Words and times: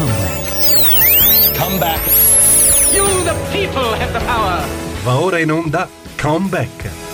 Comeback. 0.00 1.56
Comeback. 1.56 2.00
You, 2.90 3.04
the 3.22 3.34
people, 3.52 3.92
have 4.00 4.14
the 4.14 4.20
power. 4.20 4.64
Va 5.04 5.20
ora 5.20 5.40
in 5.40 5.50
onda 5.50 5.88
Comeback. 6.16 7.09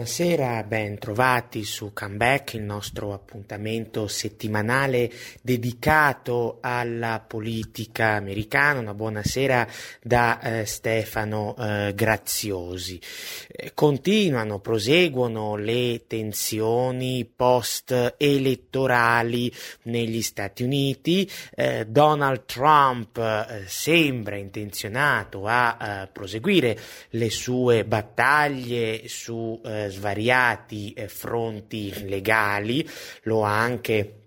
Buonasera, 0.00 0.62
ben 0.62 0.98
trovati 0.98 1.62
su 1.62 1.92
Comeback, 1.92 2.54
il 2.54 2.62
nostro 2.62 3.12
appuntamento 3.12 4.08
settimanale 4.08 5.12
dedicato 5.42 6.56
alla 6.62 7.20
politica 7.20 8.12
americana. 8.12 8.80
Una 8.80 8.94
buonasera 8.94 9.68
da 10.02 10.40
eh, 10.40 10.64
Stefano 10.64 11.54
eh, 11.58 11.92
Graziosi. 11.94 12.98
Eh, 13.46 13.72
continuano, 13.74 14.60
proseguono 14.60 15.56
le 15.56 16.06
tensioni 16.06 17.26
post-elettorali 17.26 19.52
negli 19.82 20.22
Stati 20.22 20.62
Uniti. 20.62 21.30
Eh, 21.54 21.84
Donald 21.86 22.46
Trump 22.46 23.18
eh, 23.18 23.64
sembra 23.66 24.36
intenzionato 24.36 25.44
a 25.44 26.04
eh, 26.04 26.06
proseguire 26.06 26.78
le 27.10 27.28
sue 27.28 27.84
battaglie 27.84 29.06
su 29.06 29.60
svariati 29.90 30.92
eh, 30.92 31.08
fronti 31.08 32.06
legali, 32.06 32.88
lo 33.22 33.44
ha 33.44 33.58
anche 33.60 34.19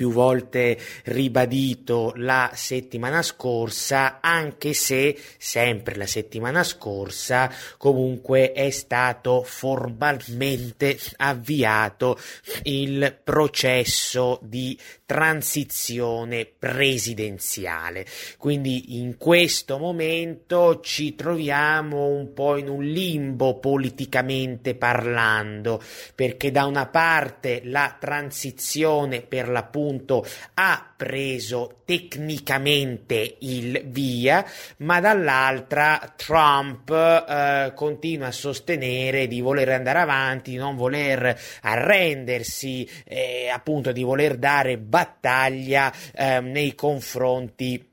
più 0.00 0.12
volte 0.12 0.78
ribadito 1.04 2.14
la 2.16 2.52
settimana 2.54 3.20
scorsa, 3.20 4.20
anche 4.22 4.72
se 4.72 5.14
sempre 5.36 5.94
la 5.96 6.06
settimana 6.06 6.64
scorsa 6.64 7.52
comunque 7.76 8.52
è 8.52 8.70
stato 8.70 9.42
formalmente 9.42 10.98
avviato 11.18 12.18
il 12.62 13.14
processo 13.22 14.38
di 14.42 14.78
transizione 15.04 16.46
presidenziale. 16.46 18.06
Quindi 18.38 19.00
in 19.00 19.18
questo 19.18 19.76
momento 19.76 20.80
ci 20.80 21.14
troviamo 21.14 22.06
un 22.06 22.32
po' 22.32 22.56
in 22.56 22.68
un 22.68 22.84
limbo 22.84 23.58
politicamente 23.58 24.76
parlando, 24.76 25.82
perché 26.14 26.50
da 26.50 26.64
una 26.64 26.86
parte 26.86 27.60
la 27.64 27.96
transizione 27.98 29.20
per 29.20 29.48
l'appunto 29.48 29.88
appunto 29.90 30.24
ha 30.54 30.92
preso 30.96 31.80
tecnicamente 31.84 33.36
il 33.40 33.82
via, 33.86 34.44
ma 34.78 35.00
dall'altra 35.00 36.12
Trump 36.14 36.90
eh, 36.90 37.72
continua 37.74 38.28
a 38.28 38.32
sostenere 38.32 39.26
di 39.26 39.40
voler 39.40 39.70
andare 39.70 39.98
avanti, 39.98 40.52
di 40.52 40.56
non 40.56 40.76
voler 40.76 41.36
arrendersi, 41.62 42.88
eh, 43.04 43.48
appunto 43.52 43.90
di 43.90 44.04
voler 44.04 44.36
dare 44.36 44.78
battaglia 44.78 45.92
eh, 46.14 46.40
nei 46.40 46.74
confronti 46.76 47.89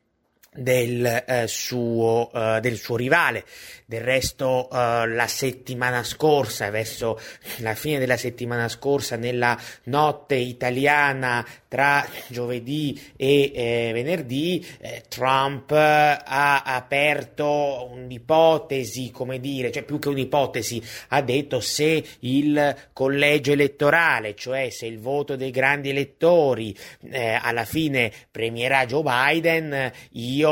del, 0.58 1.24
eh, 1.26 1.48
suo, 1.48 2.32
eh, 2.34 2.60
del 2.62 2.78
suo 2.78 2.96
rivale. 2.96 3.46
Del 3.86 4.02
resto, 4.02 4.70
eh, 4.70 5.08
la 5.08 5.28
settimana 5.28 6.04
scorsa, 6.04 6.70
verso 6.70 7.20
la 7.60 7.74
fine 7.74 8.00
della 8.00 8.18
settimana 8.18 8.68
scorsa, 8.68 9.16
nella 9.16 9.58
notte 9.84 10.36
italiana 10.36 11.46
tra 11.70 12.06
giovedì 12.28 13.14
e 13.16 13.52
eh, 13.54 13.92
venerdì, 13.94 14.66
eh, 14.82 15.04
Trump 15.08 15.72
ha 15.72 16.64
aperto 16.64 17.90
un'ipotesi, 17.92 19.12
come 19.12 19.40
dire, 19.40 19.72
cioè 19.72 19.84
più 19.84 20.00
che 20.00 20.10
un'ipotesi, 20.10 20.82
ha 21.10 21.22
detto 21.22 21.62
se 21.62 22.04
il 22.20 22.76
collegio 22.92 23.54
elettorale, 23.54 24.36
cioè 24.36 24.70
se 24.70 24.86
il 24.86 25.00
voto 25.00 25.36
dei 25.38 25.52
grandi 25.52 25.90
elettori 25.90 26.76
eh, 27.10 27.40
alla 27.42 27.66
fine 27.66 28.12
premierà 28.32 28.86
Joe 28.86 29.04
Biden, 29.04 29.92
io 30.12 30.47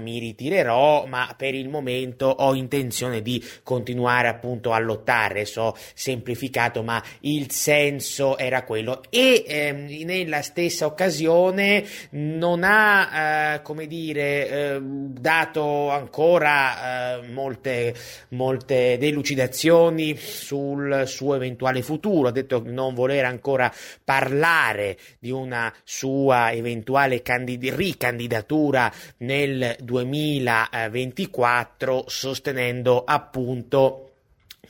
mi 0.00 0.18
ritirerò, 0.18 1.06
ma 1.06 1.32
per 1.36 1.54
il 1.54 1.68
momento 1.68 2.26
ho 2.26 2.54
intenzione 2.54 3.22
di 3.22 3.42
continuare 3.62 4.28
appunto 4.28 4.72
a 4.72 4.78
lottare, 4.78 5.44
so 5.44 5.76
semplificato, 5.94 6.82
ma 6.82 7.02
il 7.20 7.50
senso 7.50 8.36
era 8.38 8.64
quello. 8.64 9.02
E 9.10 9.44
ehm, 9.46 10.04
nella 10.04 10.42
stessa 10.42 10.86
occasione 10.86 11.84
non 12.10 12.62
ha, 12.64 13.54
eh, 13.54 13.62
come 13.62 13.86
dire, 13.86 14.48
eh, 14.48 14.78
dato 14.80 15.90
ancora 15.90 17.20
eh, 17.20 17.28
molte, 17.28 17.94
molte 18.30 18.96
delucidazioni 18.98 20.16
sul 20.16 21.04
suo 21.06 21.34
eventuale 21.34 21.82
futuro, 21.82 22.28
ha 22.28 22.32
detto 22.32 22.62
non 22.64 22.94
voler 22.94 23.24
ancora 23.24 23.72
parlare 24.04 24.96
di 25.18 25.30
una 25.30 25.72
sua 25.84 26.52
eventuale 26.52 27.22
candid- 27.22 27.74
ricandidatura 27.74 28.92
nel 29.18 29.35
2024, 29.80 32.04
sostenendo 32.06 33.02
appunto 33.04 34.06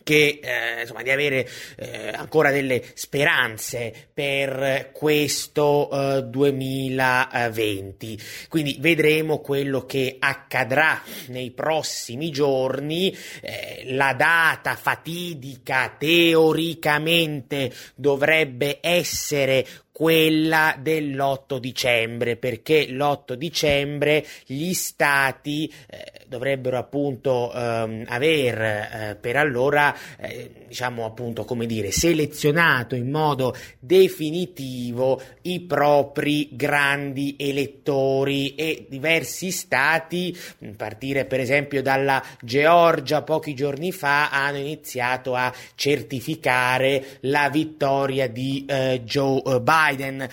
che 0.06 0.38
eh, 0.40 0.82
insomma 0.82 1.02
di 1.02 1.10
avere 1.10 1.48
eh, 1.76 2.12
ancora 2.14 2.52
delle 2.52 2.80
speranze 2.94 3.92
per 4.14 4.90
questo 4.92 5.90
eh, 5.90 6.22
2020 6.22 8.16
quindi 8.48 8.76
vedremo 8.78 9.40
quello 9.40 9.84
che 9.84 10.14
accadrà 10.20 11.02
nei 11.28 11.50
prossimi 11.50 12.30
giorni. 12.30 13.12
Eh, 13.40 13.86
la 13.94 14.14
data 14.14 14.76
fatidica 14.76 15.96
teoricamente 15.98 17.72
dovrebbe 17.96 18.78
essere 18.80 19.66
quella 19.96 20.76
dell'8 20.78 21.56
dicembre, 21.56 22.36
perché 22.36 22.86
l'8 22.86 23.32
dicembre 23.32 24.26
gli 24.44 24.74
stati 24.74 25.72
eh, 25.88 26.25
dovrebbero 26.28 26.78
appunto 26.78 27.52
ehm, 27.52 28.04
aver 28.06 28.60
eh, 28.60 29.18
per 29.20 29.36
allora, 29.36 29.94
eh, 30.18 30.50
diciamo 30.68 31.04
appunto 31.04 31.44
come 31.44 31.66
dire, 31.66 31.90
selezionato 31.90 32.94
in 32.94 33.10
modo 33.10 33.54
definitivo 33.78 35.20
i 35.42 35.60
propri 35.60 36.48
grandi 36.52 37.36
elettori 37.38 38.54
e 38.54 38.86
diversi 38.88 39.50
stati, 39.50 40.36
a 40.62 40.72
partire 40.76 41.24
per 41.24 41.40
esempio 41.40 41.82
dalla 41.82 42.22
Georgia 42.42 43.22
pochi 43.22 43.54
giorni 43.54 43.92
fa, 43.92 44.30
hanno 44.30 44.58
iniziato 44.58 45.34
a 45.34 45.52
certificare 45.74 47.18
la 47.20 47.48
vittoria 47.50 48.28
di 48.28 48.64
eh, 48.68 49.02
Joe 49.04 49.60
Biden 49.60 49.84
Biden. 49.86 50.28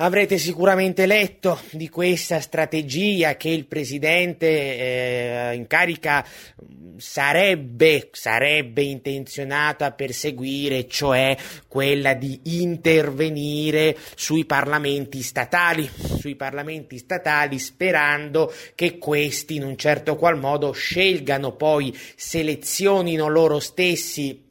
Avrete 0.00 0.38
sicuramente 0.38 1.06
letto 1.06 1.58
di 1.72 1.88
questa 1.88 2.38
strategia 2.40 3.36
che 3.36 3.48
il 3.48 3.66
presidente 3.66 4.46
eh, 4.46 5.54
in 5.56 5.66
carica 5.66 6.24
sarebbe, 6.98 8.08
sarebbe 8.12 8.82
intenzionato 8.82 9.82
a 9.82 9.90
perseguire, 9.90 10.86
cioè 10.86 11.36
quella 11.66 12.14
di 12.14 12.38
intervenire 12.44 13.96
sui 14.14 14.44
parlamenti 14.44 15.20
statali, 15.20 15.90
sui 16.20 16.36
parlamenti 16.36 16.96
statali 16.96 17.58
sperando 17.58 18.52
che 18.76 18.98
questi 18.98 19.56
in 19.56 19.64
un 19.64 19.76
certo 19.76 20.14
qual 20.14 20.38
modo 20.38 20.70
scelgano 20.70 21.56
poi, 21.56 21.92
selezionino 22.14 23.26
loro 23.26 23.58
stessi 23.58 24.46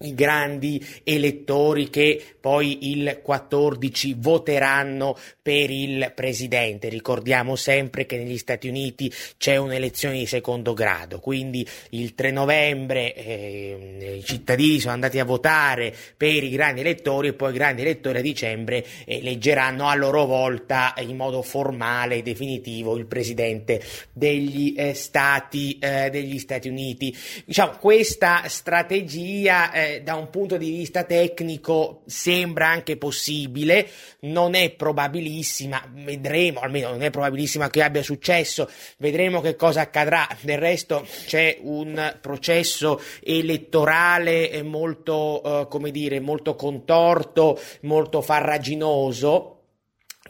i 0.00 0.14
grandi 0.14 0.84
elettori 1.04 1.90
che 1.90 2.22
poi 2.40 2.90
il 2.92 3.20
14 3.22 4.14
voteranno 4.18 5.16
per 5.42 5.70
il 5.70 6.12
presidente. 6.14 6.88
Ricordiamo 6.88 7.56
sempre 7.56 8.06
che 8.06 8.16
negli 8.16 8.38
Stati 8.38 8.68
Uniti 8.68 9.12
c'è 9.36 9.56
un'elezione 9.56 10.18
di 10.18 10.26
secondo 10.26 10.72
grado, 10.74 11.20
quindi 11.20 11.66
il 11.90 12.14
3 12.14 12.30
novembre 12.30 13.14
eh, 13.14 14.16
i 14.18 14.24
cittadini 14.24 14.78
sono 14.80 14.94
andati 14.94 15.18
a 15.18 15.24
votare 15.24 15.94
per 16.16 16.42
i 16.44 16.50
grandi 16.50 16.80
elettori 16.80 17.28
e 17.28 17.32
poi 17.32 17.50
i 17.50 17.54
grandi 17.54 17.82
elettori 17.82 18.18
a 18.18 18.22
dicembre 18.22 18.84
eleggeranno 19.04 19.88
a 19.88 19.94
loro 19.94 20.24
volta 20.24 20.94
in 20.98 21.16
modo 21.16 21.42
formale 21.42 22.16
e 22.16 22.22
definitivo 22.22 22.96
il 22.96 23.06
presidente 23.06 23.82
degli 24.12 24.74
eh, 24.76 24.94
Stati 24.94 25.78
eh, 25.78 26.10
degli 26.10 26.38
Stati 26.38 26.68
Uniti. 26.68 27.16
Diciamo 27.44 27.76
questa 27.78 28.42
strategia 28.46 29.72
da 30.02 30.14
un 30.14 30.30
punto 30.30 30.56
di 30.56 30.70
vista 30.70 31.04
tecnico 31.04 32.02
sembra 32.06 32.68
anche 32.68 32.96
possibile, 32.96 33.88
non 34.20 34.54
è 34.54 34.70
probabilissima, 34.70 35.82
vedremo, 35.92 36.60
almeno 36.60 36.90
non 36.90 37.02
è 37.02 37.10
probabilissima 37.10 37.68
che 37.70 37.82
abbia 37.82 38.02
successo, 38.02 38.68
vedremo 38.98 39.40
che 39.40 39.56
cosa 39.56 39.82
accadrà. 39.82 40.26
Del 40.40 40.58
resto 40.58 41.06
c'è 41.26 41.58
un 41.60 42.16
processo 42.20 43.00
elettorale 43.22 44.62
molto, 44.62 45.42
eh, 45.42 45.68
come 45.68 45.90
dire, 45.90 46.20
molto 46.20 46.54
contorto, 46.54 47.58
molto 47.82 48.20
farraginoso 48.20 49.57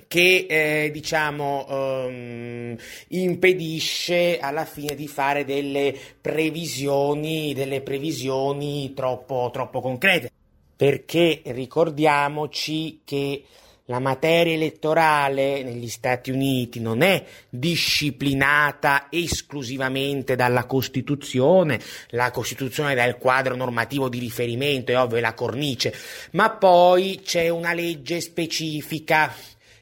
che 0.08 0.46
eh, 0.48 0.90
diciamo 0.90 1.66
um, 1.68 2.76
impedisce 3.08 4.38
alla 4.38 4.64
fine 4.64 4.94
di 4.94 5.06
fare 5.06 5.44
delle 5.44 5.94
previsioni, 6.20 7.52
delle 7.54 7.82
previsioni 7.82 8.94
troppo, 8.94 9.50
troppo 9.52 9.80
concrete. 9.80 10.30
Perché 10.74 11.42
ricordiamoci 11.44 13.00
che 13.04 13.42
la 13.86 13.98
materia 13.98 14.54
elettorale 14.54 15.62
negli 15.62 15.88
Stati 15.88 16.30
Uniti 16.30 16.78
non 16.78 17.02
è 17.02 17.24
disciplinata 17.48 19.06
esclusivamente 19.10 20.36
dalla 20.36 20.66
Costituzione, 20.66 21.80
la 22.10 22.30
Costituzione 22.30 22.94
dà 22.94 23.04
il 23.04 23.16
quadro 23.16 23.56
normativo 23.56 24.08
di 24.08 24.18
riferimento, 24.18 24.92
è 24.92 24.98
ovvio, 24.98 25.16
è 25.16 25.20
la 25.20 25.34
cornice, 25.34 25.94
ma 26.32 26.50
poi 26.50 27.20
c'è 27.24 27.48
una 27.48 27.72
legge 27.72 28.20
specifica 28.20 29.34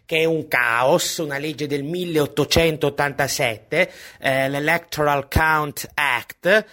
che 0.06 0.20
è 0.20 0.24
un 0.24 0.48
caos, 0.48 1.18
una 1.18 1.36
legge 1.36 1.66
del 1.66 1.82
1887, 1.82 3.92
eh, 4.20 4.48
l'Electoral 4.48 5.28
Count 5.28 5.90
Act, 5.92 6.64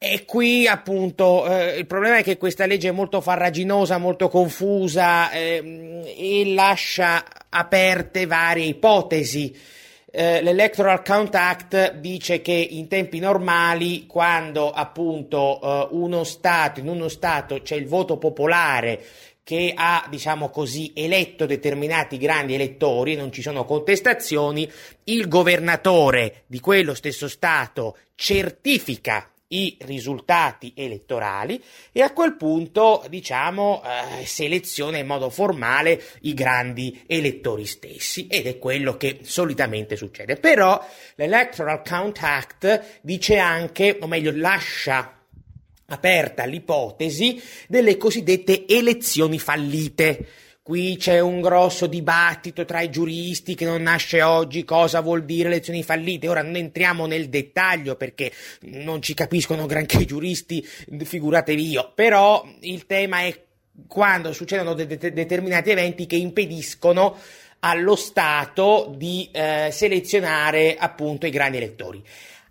e 0.00 0.24
qui 0.24 0.68
appunto 0.68 1.44
eh, 1.48 1.76
il 1.76 1.86
problema 1.86 2.18
è 2.18 2.22
che 2.22 2.38
questa 2.38 2.66
legge 2.66 2.90
è 2.90 2.92
molto 2.92 3.20
farraginosa, 3.20 3.98
molto 3.98 4.28
confusa 4.28 5.28
eh, 5.32 6.04
e 6.16 6.54
lascia 6.54 7.24
aperte 7.48 8.26
varie 8.26 8.66
ipotesi. 8.66 9.52
Eh, 10.20 10.42
L'Electoral 10.42 11.04
Count 11.04 11.32
Act 11.36 11.94
dice 11.98 12.42
che 12.42 12.50
in 12.50 12.88
tempi 12.88 13.20
normali, 13.20 14.04
quando 14.08 14.72
appunto 14.72 15.60
eh, 15.62 15.88
uno 15.92 16.24
Stato, 16.24 16.80
in 16.80 16.88
uno 16.88 17.06
Stato 17.06 17.62
c'è 17.62 17.76
il 17.76 17.86
voto 17.86 18.18
popolare 18.18 19.00
che 19.44 19.72
ha, 19.76 20.04
diciamo 20.10 20.48
così, 20.50 20.90
eletto 20.92 21.46
determinati 21.46 22.18
grandi 22.18 22.54
elettori, 22.54 23.14
non 23.14 23.30
ci 23.30 23.42
sono 23.42 23.64
contestazioni, 23.64 24.68
il 25.04 25.28
governatore 25.28 26.42
di 26.48 26.58
quello 26.58 26.94
stesso 26.94 27.28
Stato 27.28 27.96
certifica 28.16 29.30
i 29.48 29.76
risultati 29.80 30.72
elettorali 30.76 31.62
e 31.92 32.02
a 32.02 32.12
quel 32.12 32.36
punto, 32.36 33.04
diciamo, 33.08 33.82
eh, 33.82 34.26
seleziona 34.26 34.98
in 34.98 35.06
modo 35.06 35.30
formale 35.30 36.02
i 36.22 36.34
grandi 36.34 37.04
elettori 37.06 37.64
stessi 37.64 38.26
ed 38.26 38.46
è 38.46 38.58
quello 38.58 38.96
che 38.96 39.20
solitamente 39.22 39.96
succede. 39.96 40.36
Però 40.36 40.84
l'Electoral 41.14 41.82
Count 41.82 42.18
Act 42.20 43.00
dice 43.00 43.38
anche, 43.38 43.96
o 44.00 44.06
meglio, 44.06 44.32
lascia 44.34 45.14
aperta 45.90 46.44
l'ipotesi 46.44 47.40
delle 47.66 47.96
cosiddette 47.96 48.66
elezioni 48.66 49.38
fallite 49.38 50.26
Qui 50.68 50.98
c'è 50.98 51.18
un 51.18 51.40
grosso 51.40 51.86
dibattito 51.86 52.66
tra 52.66 52.82
i 52.82 52.90
giuristi 52.90 53.54
che 53.54 53.64
non 53.64 53.80
nasce 53.80 54.20
oggi, 54.20 54.64
cosa 54.64 55.00
vuol 55.00 55.24
dire 55.24 55.48
elezioni 55.48 55.82
fallite. 55.82 56.28
Ora 56.28 56.42
non 56.42 56.56
entriamo 56.56 57.06
nel 57.06 57.30
dettaglio 57.30 57.96
perché 57.96 58.30
non 58.64 59.00
ci 59.00 59.14
capiscono 59.14 59.64
granché 59.64 60.02
i 60.02 60.04
giuristi, 60.04 60.62
figuratevi 60.62 61.70
io, 61.70 61.90
però 61.94 62.46
il 62.60 62.84
tema 62.84 63.22
è 63.22 63.44
quando 63.86 64.34
succedono 64.34 64.74
de- 64.74 64.86
de- 64.86 65.10
determinati 65.14 65.70
eventi 65.70 66.04
che 66.04 66.16
impediscono 66.16 67.16
allo 67.60 67.96
Stato 67.96 68.92
di 68.94 69.26
eh, 69.32 69.70
selezionare 69.72 70.76
appunto 70.78 71.24
i 71.24 71.30
grandi 71.30 71.56
elettori. 71.56 72.04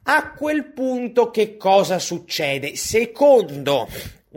A 0.06 0.32
quel 0.32 0.72
punto 0.74 1.30
che 1.30 1.56
cosa 1.56 2.00
succede? 2.00 2.78
Secondo 2.78 3.88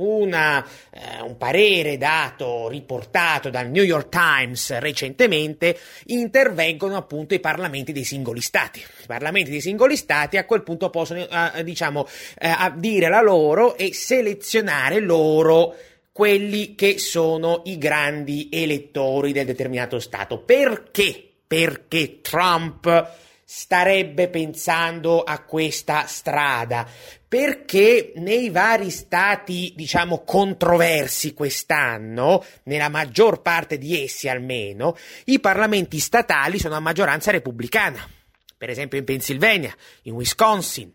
una, 0.00 0.64
eh, 0.91 1.20
un 1.23 1.37
parere 1.37 1.97
dato, 1.97 2.69
riportato 2.69 3.50
dal 3.50 3.69
New 3.69 3.82
York 3.82 4.08
Times 4.08 4.79
recentemente, 4.79 5.79
intervengono 6.06 6.97
appunto 6.97 7.35
i 7.35 7.41
parlamenti 7.41 7.93
dei 7.93 8.05
singoli 8.05 8.41
stati. 8.41 8.81
I 8.81 9.06
parlamenti 9.06 9.50
dei 9.50 9.61
singoli 9.61 9.97
stati 9.97 10.37
a 10.37 10.44
quel 10.44 10.62
punto 10.62 10.91
possono, 10.91 11.26
eh, 11.29 11.62
diciamo, 11.64 12.06
eh, 12.38 12.55
dire 12.76 13.08
la 13.08 13.20
loro 13.20 13.76
e 13.76 13.93
selezionare 13.93 15.00
loro 15.00 15.75
quelli 16.12 16.75
che 16.75 16.99
sono 16.99 17.62
i 17.64 17.79
grandi 17.79 18.49
elettori 18.53 19.32
del 19.32 19.46
determinato 19.46 19.99
stato. 19.99 20.38
Perché? 20.43 21.29
Perché 21.46 22.20
Trump 22.20 23.29
starebbe 23.52 24.29
pensando 24.29 25.25
a 25.25 25.43
questa 25.43 26.06
strada 26.06 26.87
perché 27.26 28.12
nei 28.14 28.49
vari 28.49 28.91
stati, 28.91 29.73
diciamo, 29.75 30.23
controversi 30.23 31.35
quest'anno, 31.35 32.44
nella 32.64 32.88
maggior 32.88 33.43
parte 33.43 33.76
di 33.76 34.05
essi 34.05 34.29
almeno, 34.29 34.97
i 35.25 35.41
parlamenti 35.41 35.99
statali 35.99 36.61
sono 36.61 36.76
a 36.76 36.81
maggioranza 36.81 37.32
repubblicana. 37.32 38.08
Per 38.56 38.70
esempio 38.70 38.99
in 38.99 39.05
Pennsylvania, 39.05 39.75
in 40.03 40.12
Wisconsin, 40.12 40.93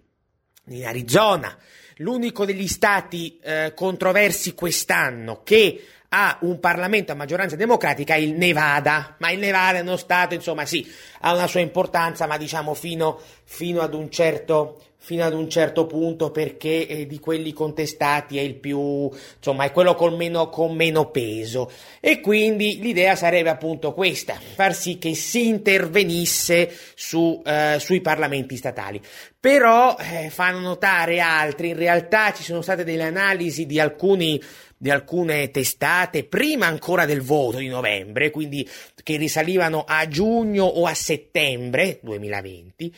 in 0.67 0.85
Arizona. 0.85 1.57
L'unico 1.97 2.45
degli 2.45 2.67
stati 2.69 3.37
eh, 3.43 3.73
controversi 3.75 4.53
quest'anno 4.53 5.43
che 5.43 5.87
ha 6.09 6.37
un 6.41 6.59
Parlamento 6.59 7.11
a 7.11 7.15
maggioranza 7.15 7.55
democratica 7.55 8.15
il 8.15 8.33
Nevada, 8.33 9.15
ma 9.19 9.31
il 9.31 9.39
Nevada 9.39 9.79
è 9.79 9.81
uno 9.81 9.97
Stato, 9.97 10.33
insomma 10.33 10.65
sì, 10.65 10.85
ha 11.21 11.33
una 11.33 11.47
sua 11.47 11.59
importanza, 11.59 12.27
ma 12.27 12.37
diciamo 12.37 12.73
fino, 12.73 13.19
fino 13.43 13.81
ad 13.81 13.93
un 13.93 14.09
certo 14.09 14.79
fino 15.05 15.23
ad 15.23 15.35
un 15.35 15.47
certo 15.47 15.85
punto 15.85 16.31
perché 16.31 16.87
eh, 16.87 17.05
di 17.05 17.19
quelli 17.19 17.53
contestati 17.53 18.39
è 18.39 18.41
il 18.41 18.55
più, 18.55 19.07
insomma, 19.37 19.65
è 19.65 19.71
quello 19.71 19.93
con 19.93 20.15
meno, 20.15 20.49
con 20.49 20.75
meno 20.75 21.11
peso. 21.11 21.71
E 21.99 22.21
quindi 22.21 22.79
l'idea 22.81 23.15
sarebbe 23.15 23.49
appunto 23.49 23.93
questa, 23.93 24.33
far 24.33 24.73
sì 24.73 24.97
che 24.97 25.13
si 25.13 25.47
intervenisse 25.47 26.75
su, 26.95 27.39
eh, 27.45 27.75
sui 27.77 28.01
parlamenti 28.01 28.57
statali. 28.57 28.99
Però 29.39 29.95
eh, 29.95 30.31
fanno 30.31 30.57
notare 30.57 31.19
altri, 31.19 31.69
in 31.69 31.75
realtà 31.75 32.33
ci 32.33 32.41
sono 32.41 32.63
state 32.63 32.83
delle 32.83 33.03
analisi 33.03 33.67
di 33.67 33.79
alcuni 33.79 34.41
di 34.77 34.89
alcune 34.89 35.49
testate 35.51 36.25
prima 36.25 36.65
ancora 36.65 37.05
del 37.05 37.21
voto 37.21 37.57
di 37.57 37.67
novembre, 37.67 38.29
quindi 38.29 38.67
che 39.03 39.17
risalivano 39.17 39.83
a 39.87 40.07
giugno 40.07 40.65
o 40.65 40.85
a 40.85 40.93
settembre 40.93 41.99
2020, 42.01 42.93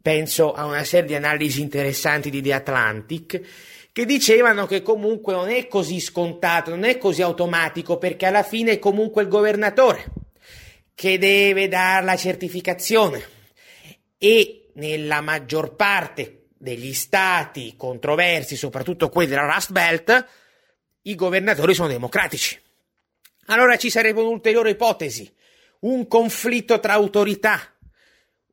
penso 0.00 0.52
a 0.52 0.64
una 0.64 0.84
serie 0.84 1.08
di 1.08 1.14
analisi 1.14 1.60
interessanti 1.60 2.30
di 2.30 2.40
The 2.40 2.52
Atlantic, 2.52 3.40
che 3.92 4.04
dicevano 4.04 4.66
che 4.66 4.82
comunque 4.82 5.32
non 5.32 5.48
è 5.48 5.66
così 5.68 6.00
scontato, 6.00 6.70
non 6.70 6.84
è 6.84 6.98
così 6.98 7.22
automatico, 7.22 7.96
perché 7.96 8.26
alla 8.26 8.42
fine 8.42 8.72
è 8.72 8.78
comunque 8.78 9.22
il 9.22 9.28
governatore 9.28 10.04
che 10.94 11.18
deve 11.18 11.68
dare 11.68 12.04
la 12.04 12.16
certificazione. 12.16 13.22
E 14.18 14.68
nella 14.74 15.20
maggior 15.22 15.74
parte 15.76 16.48
degli 16.58 16.92
stati 16.92 17.74
controversi, 17.76 18.56
soprattutto 18.56 19.08
quelli 19.08 19.30
della 19.30 19.50
Rust 19.50 19.72
Belt, 19.72 20.26
i 21.06 21.14
governatori 21.14 21.74
sono 21.74 21.88
democratici. 21.88 22.60
Allora 23.46 23.76
ci 23.76 23.90
sarebbe 23.90 24.20
un'ulteriore 24.20 24.70
ipotesi, 24.70 25.32
un 25.80 26.06
conflitto 26.06 26.80
tra 26.80 26.94
autorità 26.94 27.72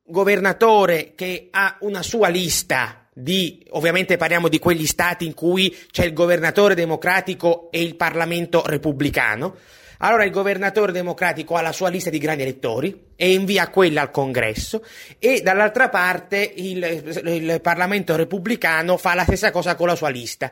governatore 0.06 1.14
che 1.16 1.48
ha 1.52 1.78
una 1.82 2.04
sua 2.04 2.28
lista 2.28 3.08
di, 3.14 3.66
ovviamente 3.72 4.18
parliamo 4.18 4.48
di 4.48 4.60
quegli 4.60 4.86
stati 4.86 5.26
in 5.26 5.34
cui 5.34 5.76
c'è 5.92 6.06
il 6.06 6.14
governatore 6.14 6.76
democratico 6.76 7.70
e 7.72 7.82
il 7.82 7.96
Parlamento 7.96 8.64
repubblicano, 8.66 9.56
allora 10.00 10.24
il 10.24 10.32
governatore 10.32 10.92
democratico 10.92 11.56
ha 11.56 11.62
la 11.62 11.72
sua 11.72 11.90
lista 11.90 12.10
di 12.10 12.18
grandi 12.18 12.44
elettori 12.44 13.12
e 13.16 13.32
invia 13.32 13.70
quella 13.70 14.02
al 14.02 14.12
congresso 14.12 14.84
e 15.20 15.42
dall'altra 15.42 15.90
parte 15.90 16.52
il, 16.56 16.84
il, 17.26 17.60
Parlamento 17.62 18.16
repubblicano 18.16 18.98
fa 18.98 19.14
la 19.14 19.24
stessa 19.24 19.52
cosa 19.52 19.76
con 19.76 19.88
la 19.88 19.96
sua 19.96 20.10
lista. 20.10 20.52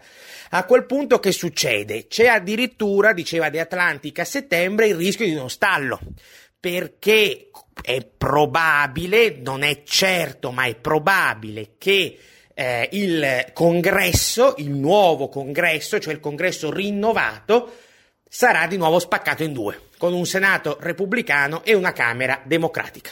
A 0.51 0.65
quel 0.65 0.85
punto 0.85 1.19
che 1.19 1.31
succede? 1.31 2.07
C'è 2.07 2.27
addirittura, 2.27 3.13
diceva 3.13 3.49
The 3.49 3.59
Atlantic 3.59 4.19
a 4.19 4.25
settembre, 4.25 4.87
il 4.87 4.95
rischio 4.95 5.25
di 5.25 5.33
uno 5.33 5.47
stallo 5.47 5.99
perché 6.61 7.49
è 7.81 8.05
probabile, 8.05 9.39
non 9.41 9.63
è 9.63 9.81
certo, 9.83 10.51
ma 10.51 10.65
è 10.65 10.75
probabile 10.75 11.71
che 11.79 12.17
eh, 12.53 12.89
il 12.91 13.47
congresso, 13.53 14.53
il 14.57 14.69
nuovo 14.69 15.27
congresso, 15.27 15.99
cioè 15.99 16.13
il 16.13 16.19
congresso 16.19 16.71
rinnovato, 16.71 17.71
sarà 18.33 18.65
di 18.65 18.77
nuovo 18.77 18.97
spaccato 18.97 19.43
in 19.43 19.51
due, 19.51 19.89
con 19.97 20.13
un 20.13 20.25
Senato 20.25 20.77
repubblicano 20.79 21.65
e 21.65 21.73
una 21.73 21.91
Camera 21.91 22.41
democratica. 22.45 23.11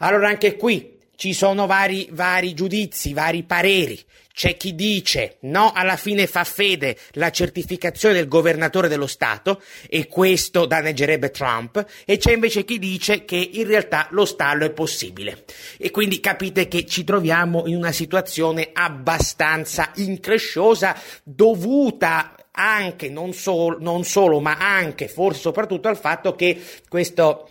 Allora 0.00 0.28
anche 0.28 0.56
qui 0.56 0.98
ci 1.16 1.32
sono 1.32 1.64
vari, 1.64 2.08
vari 2.12 2.52
giudizi, 2.52 3.14
vari 3.14 3.42
pareri. 3.42 3.98
C'è 4.32 4.58
chi 4.58 4.74
dice 4.74 5.38
no, 5.40 5.72
alla 5.72 5.96
fine 5.96 6.26
fa 6.26 6.44
fede 6.44 6.98
la 7.12 7.30
certificazione 7.30 8.14
del 8.14 8.28
governatore 8.28 8.88
dello 8.88 9.06
Stato 9.06 9.62
e 9.88 10.06
questo 10.08 10.66
danneggerebbe 10.66 11.30
Trump 11.30 11.84
e 12.04 12.18
c'è 12.18 12.32
invece 12.32 12.64
chi 12.64 12.78
dice 12.78 13.24
che 13.24 13.36
in 13.36 13.66
realtà 13.66 14.08
lo 14.10 14.26
stallo 14.26 14.66
è 14.66 14.70
possibile. 14.70 15.44
E 15.78 15.90
quindi 15.90 16.20
capite 16.20 16.68
che 16.68 16.84
ci 16.84 17.02
troviamo 17.02 17.66
in 17.66 17.76
una 17.76 17.92
situazione 17.92 18.70
abbastanza 18.72 19.90
incresciosa 19.96 20.94
dovuta 21.22 22.34
anche, 22.52 23.08
non, 23.08 23.32
so, 23.32 23.76
non 23.78 24.04
solo, 24.04 24.40
ma 24.40 24.56
anche, 24.58 25.08
forse 25.08 25.40
soprattutto 25.40 25.88
al 25.88 25.96
fatto 25.98 26.34
che 26.34 26.60
questo 26.88 27.48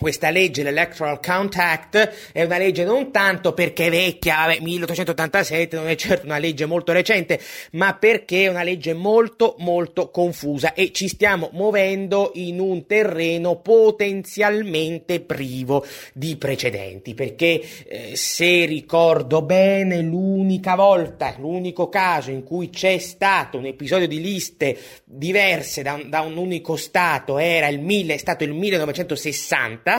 questa 0.00 0.30
legge, 0.30 0.62
l'Electoral 0.62 1.20
Count 1.20 1.56
Act, 1.56 2.30
è 2.32 2.42
una 2.42 2.56
legge 2.56 2.84
non 2.84 3.12
tanto 3.12 3.52
perché 3.52 3.86
è 3.86 3.90
vecchia, 3.90 4.46
vabbè, 4.46 4.60
1887 4.60 5.76
non 5.76 5.88
è 5.88 5.94
certo 5.94 6.24
una 6.24 6.38
legge 6.38 6.64
molto 6.64 6.92
recente, 6.92 7.38
ma 7.72 7.94
perché 7.94 8.44
è 8.44 8.48
una 8.48 8.62
legge 8.62 8.94
molto 8.94 9.56
molto 9.58 10.10
confusa 10.10 10.72
e 10.72 10.90
ci 10.92 11.06
stiamo 11.06 11.50
muovendo 11.52 12.30
in 12.34 12.60
un 12.60 12.86
terreno 12.86 13.56
potenzialmente 13.56 15.20
privo 15.20 15.84
di 16.14 16.36
precedenti, 16.36 17.12
perché 17.12 17.60
eh, 17.86 18.16
se 18.16 18.64
ricordo 18.64 19.42
bene 19.42 20.00
l'unica 20.00 20.76
volta, 20.76 21.34
l'unico 21.38 21.90
caso 21.90 22.30
in 22.30 22.42
cui 22.42 22.70
c'è 22.70 22.96
stato 22.98 23.58
un 23.58 23.66
episodio 23.66 24.08
di 24.08 24.20
liste 24.20 24.78
diverse 25.04 25.82
da 25.82 25.94
un, 25.94 26.08
da 26.08 26.20
un 26.20 26.38
unico 26.38 26.76
stato 26.76 27.36
era 27.38 27.68
il, 27.68 28.08
è 28.08 28.16
stato 28.16 28.44
il 28.44 28.52
1960, 28.52 29.89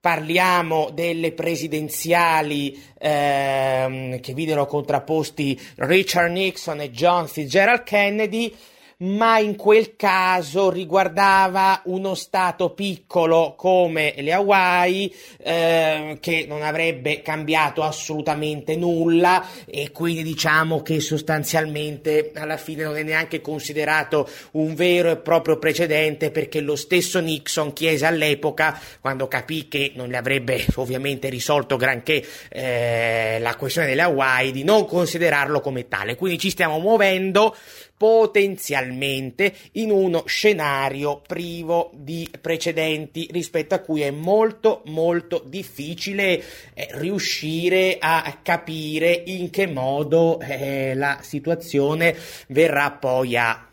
Parliamo 0.00 0.90
delle 0.94 1.32
presidenziali 1.32 2.82
ehm, 2.98 4.20
che 4.20 4.32
videro 4.32 4.64
contrapposti 4.66 5.60
Richard 5.76 6.32
Nixon 6.32 6.80
e 6.80 6.90
John 6.90 7.28
Fitzgerald 7.28 7.82
Kennedy 7.82 8.54
ma 9.00 9.38
in 9.38 9.56
quel 9.56 9.96
caso 9.96 10.70
riguardava 10.70 11.82
uno 11.84 12.14
stato 12.14 12.70
piccolo 12.70 13.54
come 13.56 14.14
le 14.18 14.32
Hawaii 14.32 15.14
eh, 15.38 16.18
che 16.20 16.44
non 16.46 16.62
avrebbe 16.62 17.22
cambiato 17.22 17.82
assolutamente 17.82 18.76
nulla 18.76 19.46
e 19.64 19.90
quindi 19.90 20.22
diciamo 20.22 20.82
che 20.82 21.00
sostanzialmente 21.00 22.32
alla 22.34 22.58
fine 22.58 22.84
non 22.84 22.96
è 22.96 23.02
neanche 23.02 23.40
considerato 23.40 24.28
un 24.52 24.74
vero 24.74 25.10
e 25.10 25.16
proprio 25.16 25.58
precedente 25.58 26.30
perché 26.30 26.60
lo 26.60 26.76
stesso 26.76 27.20
Nixon 27.20 27.72
chiese 27.72 28.04
all'epoca 28.04 28.78
quando 29.00 29.28
capì 29.28 29.68
che 29.68 29.92
non 29.94 30.08
le 30.08 30.18
avrebbe 30.18 30.66
ovviamente 30.74 31.28
risolto 31.30 31.76
granché 31.76 32.22
eh, 32.50 33.38
la 33.40 33.56
questione 33.56 33.86
delle 33.88 34.02
Hawaii 34.02 34.52
di 34.52 34.64
non 34.64 34.84
considerarlo 34.84 35.60
come 35.60 35.88
tale. 35.88 36.16
Quindi 36.16 36.38
ci 36.38 36.50
stiamo 36.50 36.78
muovendo 36.78 37.54
potenzialmente 38.00 39.52
in 39.72 39.90
uno 39.90 40.22
scenario 40.24 41.20
privo 41.20 41.90
di 41.92 42.26
precedenti 42.40 43.28
rispetto 43.30 43.74
a 43.74 43.80
cui 43.80 44.00
è 44.00 44.10
molto 44.10 44.80
molto 44.86 45.42
difficile 45.44 46.42
eh, 46.72 46.88
riuscire 46.92 47.98
a 48.00 48.38
capire 48.42 49.22
in 49.26 49.50
che 49.50 49.66
modo 49.66 50.40
eh, 50.40 50.94
la 50.94 51.18
situazione 51.20 52.16
verrà 52.46 52.90
poi 52.90 53.36
a 53.36 53.69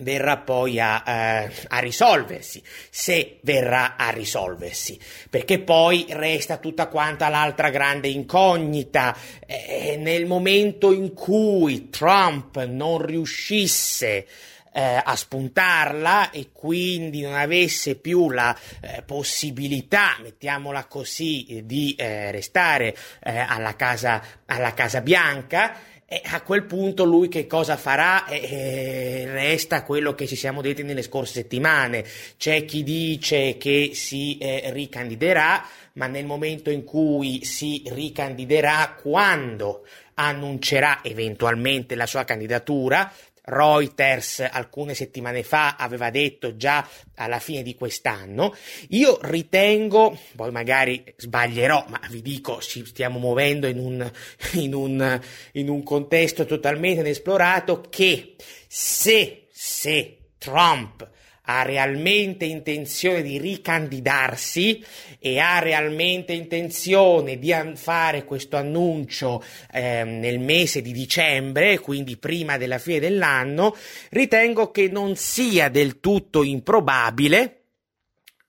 verrà 0.00 0.38
poi 0.38 0.80
a, 0.80 1.02
eh, 1.06 1.50
a, 1.68 1.78
risolversi, 1.78 2.62
se 2.90 3.38
verrà 3.42 3.96
a 3.96 4.10
risolversi, 4.10 4.98
perché 5.28 5.60
poi 5.60 6.06
resta 6.10 6.58
tutta 6.58 6.88
quanta 6.88 7.28
l'altra 7.28 7.70
grande 7.70 8.08
incognita. 8.08 9.16
Eh, 9.46 9.96
nel 9.96 10.26
momento 10.26 10.92
in 10.92 11.12
cui 11.14 11.88
Trump 11.90 12.62
non 12.64 13.04
riuscisse 13.04 14.26
eh, 14.72 15.00
a 15.02 15.16
spuntarla 15.16 16.30
e 16.30 16.50
quindi 16.52 17.22
non 17.22 17.34
avesse 17.34 17.96
più 17.96 18.30
la 18.30 18.56
eh, 18.80 19.02
possibilità, 19.02 20.16
mettiamola 20.22 20.84
così, 20.84 21.62
di 21.64 21.94
eh, 21.98 22.30
restare 22.30 22.96
eh, 23.22 23.38
alla 23.38 23.74
casa, 23.76 24.22
alla 24.46 24.74
casa 24.74 25.00
Bianca, 25.00 25.74
e 26.12 26.22
a 26.24 26.42
quel 26.42 26.64
punto 26.64 27.04
lui 27.04 27.28
che 27.28 27.46
cosa 27.46 27.76
farà? 27.76 28.26
Eh, 28.26 29.26
resta 29.28 29.84
quello 29.84 30.12
che 30.12 30.26
ci 30.26 30.34
siamo 30.34 30.60
detti 30.60 30.82
nelle 30.82 31.02
scorse 31.02 31.34
settimane. 31.34 32.04
C'è 32.36 32.64
chi 32.64 32.82
dice 32.82 33.56
che 33.58 33.92
si 33.94 34.36
eh, 34.38 34.72
ricandiderà, 34.72 35.64
ma 35.92 36.08
nel 36.08 36.26
momento 36.26 36.68
in 36.68 36.82
cui 36.82 37.44
si 37.44 37.84
ricandiderà, 37.86 38.96
quando 39.00 39.84
annuncerà 40.14 40.98
eventualmente 41.04 41.94
la 41.94 42.06
sua 42.06 42.24
candidatura, 42.24 43.12
Reuters 43.50 44.48
alcune 44.50 44.94
settimane 44.94 45.42
fa 45.42 45.76
aveva 45.76 46.10
detto 46.10 46.56
già 46.56 46.86
alla 47.16 47.40
fine 47.40 47.62
di 47.62 47.74
quest'anno. 47.74 48.54
Io 48.90 49.18
ritengo, 49.22 50.16
poi 50.36 50.50
magari 50.50 51.04
sbaglierò, 51.16 51.84
ma 51.88 52.00
vi 52.08 52.22
dico, 52.22 52.60
ci 52.60 52.84
stiamo 52.86 53.18
muovendo 53.18 53.66
in 53.66 53.78
un, 53.78 54.10
in 54.54 54.74
un, 54.74 55.20
in 55.52 55.68
un 55.68 55.82
contesto 55.82 56.46
totalmente 56.46 57.00
inesplorato, 57.00 57.82
che 57.90 58.36
se, 58.66 59.46
se 59.50 60.16
Trump 60.38 61.08
ha 61.50 61.62
realmente 61.62 62.44
intenzione 62.44 63.22
di 63.22 63.36
ricandidarsi 63.38 64.84
e 65.18 65.40
ha 65.40 65.58
realmente 65.58 66.32
intenzione 66.32 67.38
di 67.40 67.52
fare 67.74 68.24
questo 68.24 68.56
annuncio 68.56 69.42
eh, 69.72 70.04
nel 70.04 70.38
mese 70.38 70.80
di 70.80 70.92
dicembre, 70.92 71.80
quindi 71.80 72.16
prima 72.16 72.56
della 72.56 72.78
fine 72.78 73.00
dell'anno, 73.00 73.76
ritengo 74.10 74.70
che 74.70 74.88
non 74.88 75.16
sia 75.16 75.68
del 75.68 75.98
tutto 75.98 76.44
improbabile, 76.44 77.62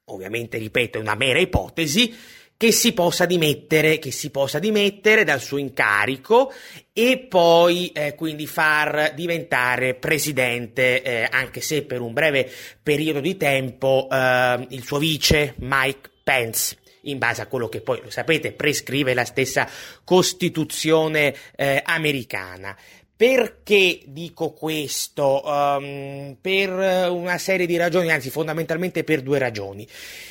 ovviamente 0.05 0.59
ripeto 0.59 0.99
è 0.99 1.01
una 1.01 1.15
mera 1.15 1.39
ipotesi, 1.39 2.13
che 2.61 2.71
si 2.71 2.93
possa 2.93 3.25
dimettere, 3.25 3.97
che 3.97 4.11
si 4.11 4.29
possa 4.29 4.59
dimettere 4.59 5.23
dal 5.23 5.41
suo 5.41 5.57
incarico 5.57 6.53
e 6.93 7.25
poi 7.27 7.87
eh, 7.87 8.13
quindi 8.13 8.45
far 8.45 9.13
diventare 9.15 9.95
presidente, 9.95 11.01
eh, 11.01 11.27
anche 11.27 11.59
se 11.59 11.81
per 11.81 12.01
un 12.01 12.13
breve 12.13 12.47
periodo 12.83 13.19
di 13.19 13.35
tempo, 13.35 14.07
eh, 14.11 14.67
il 14.69 14.83
suo 14.83 14.99
vice 14.99 15.55
Mike 15.57 16.11
Pence 16.23 16.77
in 17.05 17.17
base 17.17 17.41
a 17.41 17.47
quello 17.47 17.67
che 17.67 17.81
poi, 17.81 17.99
lo 18.03 18.11
sapete, 18.11 18.51
prescrive 18.51 19.15
la 19.15 19.25
stessa 19.25 19.67
Costituzione 20.03 21.33
eh, 21.55 21.81
americana. 21.83 22.77
Perché 23.21 24.01
dico 24.07 24.51
questo? 24.51 25.43
Um, 25.45 26.37
per 26.41 26.71
una 27.11 27.37
serie 27.37 27.67
di 27.67 27.77
ragioni, 27.77 28.09
anzi 28.09 28.31
fondamentalmente 28.31 29.03
per 29.03 29.21
due 29.21 29.37
ragioni. 29.37 29.87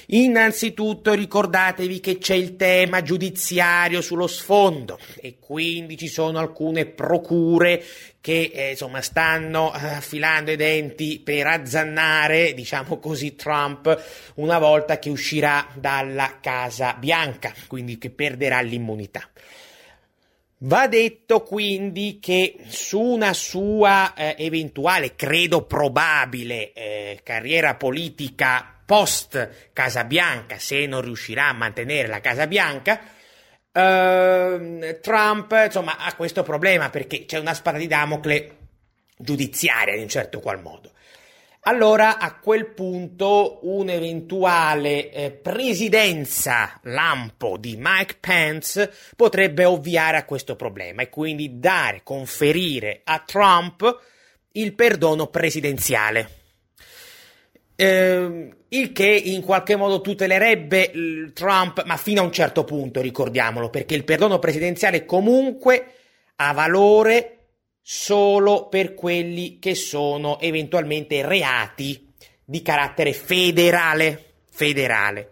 Innanzitutto 0.06 1.12
ricordatevi 1.12 2.00
che 2.00 2.18
c'è 2.18 2.34
il 2.34 2.56
tema 2.56 3.00
giudiziario 3.02 4.00
sullo 4.00 4.26
sfondo 4.26 4.98
e 5.20 5.36
quindi 5.38 5.96
ci 5.96 6.08
sono 6.08 6.40
alcune 6.40 6.84
procure 6.84 7.80
che 8.20 8.50
eh, 8.52 8.70
insomma 8.70 9.00
stanno 9.02 9.72
eh, 9.72 9.86
affilando 9.86 10.50
i 10.50 10.56
denti 10.56 11.20
per 11.22 11.46
azzannare, 11.46 12.54
diciamo 12.54 12.98
così, 12.98 13.36
Trump 13.36 14.32
una 14.34 14.58
volta 14.58 14.98
che 14.98 15.10
uscirà 15.10 15.68
dalla 15.78 16.38
Casa 16.40 16.96
Bianca, 16.98 17.54
quindi 17.68 17.98
che 17.98 18.10
perderà 18.10 18.60
l'immunità. 18.62 19.30
Va 20.62 20.88
detto 20.88 21.42
quindi 21.42 22.18
che 22.20 22.56
su 22.68 23.00
una 23.00 23.32
sua 23.32 24.12
eh, 24.12 24.34
eventuale, 24.38 25.14
credo 25.14 25.64
probabile, 25.64 26.74
eh, 26.74 27.20
carriera 27.22 27.76
politica 27.76 28.78
post 28.84 29.70
Casa 29.72 30.04
Bianca, 30.04 30.58
se 30.58 30.84
non 30.84 31.00
riuscirà 31.00 31.48
a 31.48 31.54
mantenere 31.54 32.08
la 32.08 32.20
Casa 32.20 32.46
Bianca, 32.46 33.00
eh, 33.72 34.98
Trump 35.00 35.62
insomma 35.64 35.96
ha 35.96 36.14
questo 36.14 36.42
problema 36.42 36.90
perché 36.90 37.24
c'è 37.24 37.38
una 37.38 37.54
spada 37.54 37.78
di 37.78 37.86
Damocle 37.86 38.56
giudiziaria 39.16 39.94
in 39.94 40.02
un 40.02 40.08
certo 40.08 40.40
qual 40.40 40.60
modo 40.60 40.92
allora 41.62 42.18
a 42.18 42.38
quel 42.38 42.66
punto 42.66 43.58
un'eventuale 43.62 45.10
eh, 45.10 45.30
presidenza 45.30 46.78
lampo 46.84 47.58
di 47.58 47.76
Mike 47.78 48.16
Pence 48.18 48.90
potrebbe 49.14 49.64
ovviare 49.64 50.16
a 50.16 50.24
questo 50.24 50.56
problema 50.56 51.02
e 51.02 51.10
quindi 51.10 51.58
dare, 51.58 52.00
conferire 52.02 53.02
a 53.04 53.22
Trump 53.26 53.98
il 54.52 54.74
perdono 54.74 55.26
presidenziale. 55.26 56.38
Eh, 57.76 58.54
il 58.68 58.92
che 58.92 59.06
in 59.06 59.42
qualche 59.42 59.76
modo 59.76 60.00
tutelerebbe 60.00 61.32
Trump, 61.34 61.84
ma 61.84 61.96
fino 61.96 62.20
a 62.20 62.24
un 62.24 62.32
certo 62.32 62.64
punto, 62.64 63.00
ricordiamolo, 63.00 63.68
perché 63.68 63.94
il 63.94 64.04
perdono 64.04 64.38
presidenziale 64.38 65.04
comunque 65.04 65.94
ha 66.36 66.52
valore 66.52 67.39
solo 67.82 68.68
per 68.68 68.94
quelli 68.94 69.58
che 69.58 69.74
sono 69.74 70.38
eventualmente 70.40 71.26
reati 71.26 72.08
di 72.44 72.62
carattere 72.62 73.12
federale. 73.12 74.32
federale 74.50 75.28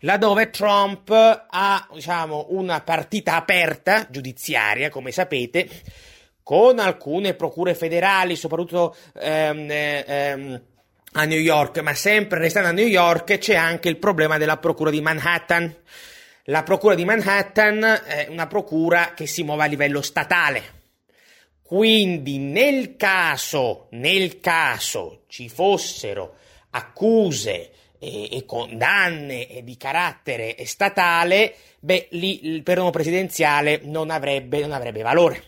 laddove 0.00 0.50
Trump 0.50 1.10
ha 1.10 1.88
diciamo, 1.92 2.46
una 2.50 2.80
partita 2.80 3.34
aperta 3.34 4.06
giudiziaria, 4.08 4.90
come 4.90 5.10
sapete, 5.10 5.68
con 6.42 6.78
alcune 6.78 7.34
procure 7.34 7.74
federali, 7.74 8.36
soprattutto 8.36 8.96
ehm, 9.18 9.68
ehm, 9.70 10.62
a 11.12 11.24
New 11.24 11.38
York, 11.38 11.78
ma 11.78 11.94
sempre 11.94 12.38
restando 12.38 12.68
a 12.68 12.72
New 12.72 12.86
York 12.86 13.38
c'è 13.38 13.56
anche 13.56 13.88
il 13.88 13.98
problema 13.98 14.38
della 14.38 14.56
procura 14.56 14.90
di 14.90 15.00
Manhattan. 15.00 15.74
La 16.44 16.62
procura 16.62 16.94
di 16.94 17.04
Manhattan 17.04 17.82
è 18.04 18.26
una 18.28 18.46
procura 18.46 19.12
che 19.14 19.26
si 19.26 19.42
muove 19.42 19.64
a 19.64 19.66
livello 19.66 20.02
statale, 20.02 20.79
quindi 21.70 22.38
nel 22.38 22.96
caso, 22.96 23.86
nel 23.90 24.40
caso 24.40 25.22
ci 25.28 25.48
fossero 25.48 26.34
accuse 26.70 27.70
e, 28.00 28.36
e 28.36 28.44
condanne 28.44 29.60
di 29.62 29.76
carattere 29.76 30.56
statale, 30.64 31.54
beh, 31.78 32.08
lì 32.10 32.44
il 32.48 32.64
perdono 32.64 32.90
presidenziale 32.90 33.82
non 33.84 34.10
avrebbe, 34.10 34.58
non 34.58 34.72
avrebbe 34.72 35.02
valore. 35.02 35.44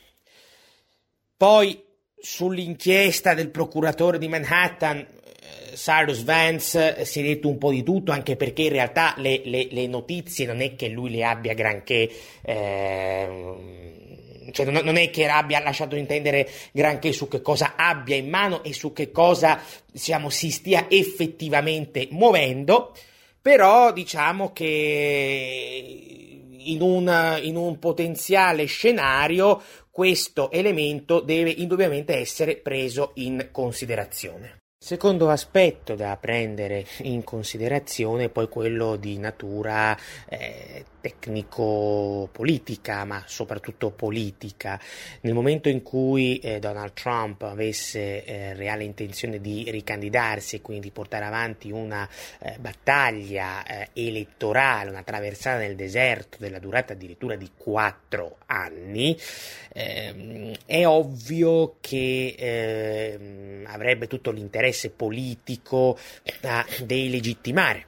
Poi 1.37 1.83
sull'inchiesta 2.17 3.35
del 3.35 3.50
procuratore 3.50 4.19
di 4.19 4.29
Manhattan, 4.29 4.99
eh, 4.99 5.75
Cyrus 5.75 6.23
Vance 6.23 6.99
eh, 6.99 7.05
si 7.05 7.19
è 7.19 7.25
detto 7.25 7.49
un 7.49 7.59
po' 7.59 7.73
di 7.73 7.83
tutto, 7.83 8.12
anche 8.12 8.37
perché 8.37 8.62
in 8.62 8.71
realtà 8.71 9.14
le, 9.17 9.43
le, 9.45 9.67
le 9.69 9.88
notizie 9.88 10.47
non 10.47 10.61
è 10.61 10.76
che 10.76 10.87
lui 10.87 11.11
le 11.11 11.25
abbia 11.25 11.52
granché. 11.52 12.09
Eh, 12.43 14.01
cioè 14.51 14.67
non, 14.67 14.97
è 14.97 15.11
che 15.11 15.27
abbia 15.27 15.63
lasciato 15.63 15.97
intendere 15.97 16.49
granché 16.73 17.13
su 17.13 17.29
che 17.29 17.41
cosa 17.41 17.75
abbia 17.77 18.17
in 18.17 18.29
mano 18.29 18.63
e 18.65 18.73
su 18.73 18.93
che 18.93 19.11
cosa 19.11 19.63
diciamo, 19.91 20.29
si 20.31 20.51
stia 20.51 20.87
effettivamente 20.89 22.09
muovendo, 22.11 22.95
però 23.41 23.93
diciamo 23.93 24.53
che 24.53 26.33
in 26.65 26.81
un, 26.81 27.41
in 27.43 27.57
un 27.57 27.79
potenziale 27.79 28.65
scenario 28.67 29.61
questo 29.91 30.51
elemento 30.51 31.21
deve 31.21 31.51
indubbiamente 31.51 32.17
essere 32.17 32.57
preso 32.57 33.13
in 33.17 33.49
considerazione. 33.53 34.61
Secondo 34.85 35.31
aspetto 35.31 35.95
da 35.95 36.17
prendere 36.17 36.85
in 37.03 37.23
considerazione 37.23 38.25
è 38.25 38.29
poi 38.31 38.49
quello 38.49 38.97
di 38.97 39.17
natura 39.17 39.97
eh, 40.29 40.85
tecnico-politica, 41.01 43.05
ma 43.05 43.23
soprattutto 43.27 43.91
politica. 43.91 44.81
Nel 45.21 45.35
momento 45.35 45.69
in 45.69 45.85
cui 45.85 46.39
eh, 46.39 46.59
Donald 46.59 46.95
Trump 46.95 47.43
avesse 47.43 48.25
eh, 48.25 48.55
reale 48.55 48.83
intenzione 48.83 49.41
di 49.41 49.71
ricandidarsi 49.71 50.57
e 50.57 50.62
quindi 50.62 50.91
portare 50.91 51.27
avanti 51.27 51.71
una 51.71 52.09
eh, 52.41 52.57
battaglia 52.59 53.65
eh, 53.65 53.91
elettorale, 53.93 54.91
una 54.91 55.05
traversata 55.05 55.59
nel 55.59 55.77
deserto 55.77 56.39
della 56.41 56.59
durata 56.59 56.95
addirittura 56.95 57.37
di 57.37 57.53
quattro 57.57 58.39
anni, 58.47 59.17
ehm, 59.75 60.53
è 60.67 60.85
ovvio 60.87 61.77
che 61.81 62.35
ehm, 62.37 63.67
avrebbe 63.67 64.09
tutto 64.09 64.33
l'interesse 64.33 64.71
politico 64.91 65.99
a 66.43 66.67
delegittimare 66.85 67.87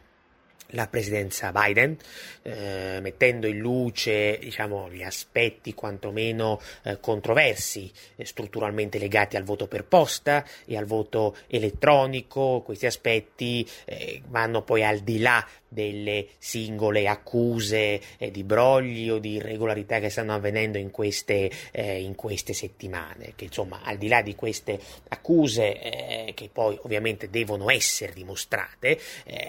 la 0.75 0.87
presidenza 0.89 1.53
Biden, 1.53 1.97
eh, 2.43 2.99
mettendo 3.01 3.47
in 3.47 3.59
luce 3.59 4.39
diciamo, 4.41 4.91
gli 4.91 5.03
aspetti 5.03 5.73
quantomeno 5.75 6.61
eh, 6.83 6.99
controversi 7.01 7.91
eh, 8.17 8.25
strutturalmente 8.25 8.99
legati 8.99 9.37
al 9.37 9.45
voto 9.45 9.67
per 9.67 9.85
posta 9.85 10.45
e 10.67 10.77
al 10.77 10.85
voto 10.85 11.37
elettronico. 11.47 12.63
Questi 12.65 12.87
aspetti 12.87 13.67
eh, 13.85 14.21
vanno 14.29 14.63
poi 14.63 14.85
al 14.85 14.99
di 14.99 15.21
là 15.21 15.47
delle 15.67 16.29
singole 16.39 17.09
accuse 17.09 18.01
eh, 18.19 18.31
di 18.31 18.45
brogli 18.45 19.11
o 19.11 19.19
di 19.19 19.33
irregolarità 19.33 19.99
che 19.99 20.09
stanno 20.09 20.35
avvenendo 20.35 20.79
in 20.79 20.93
queste, 20.93 21.51
eh, 21.73 22.01
in 22.01 22.15
queste 22.15 22.53
settimane, 22.53 23.33
che 23.35 23.45
insomma 23.45 23.81
al 23.83 23.97
di 23.97 24.07
là 24.07 24.23
di 24.23 24.37
queste 24.37 24.79
accuse 25.09 26.33
che 26.35 26.49
poi 26.53 26.79
ovviamente 26.83 27.29
devono 27.29 27.71
essere 27.71 28.13
dimostrate, 28.13 28.99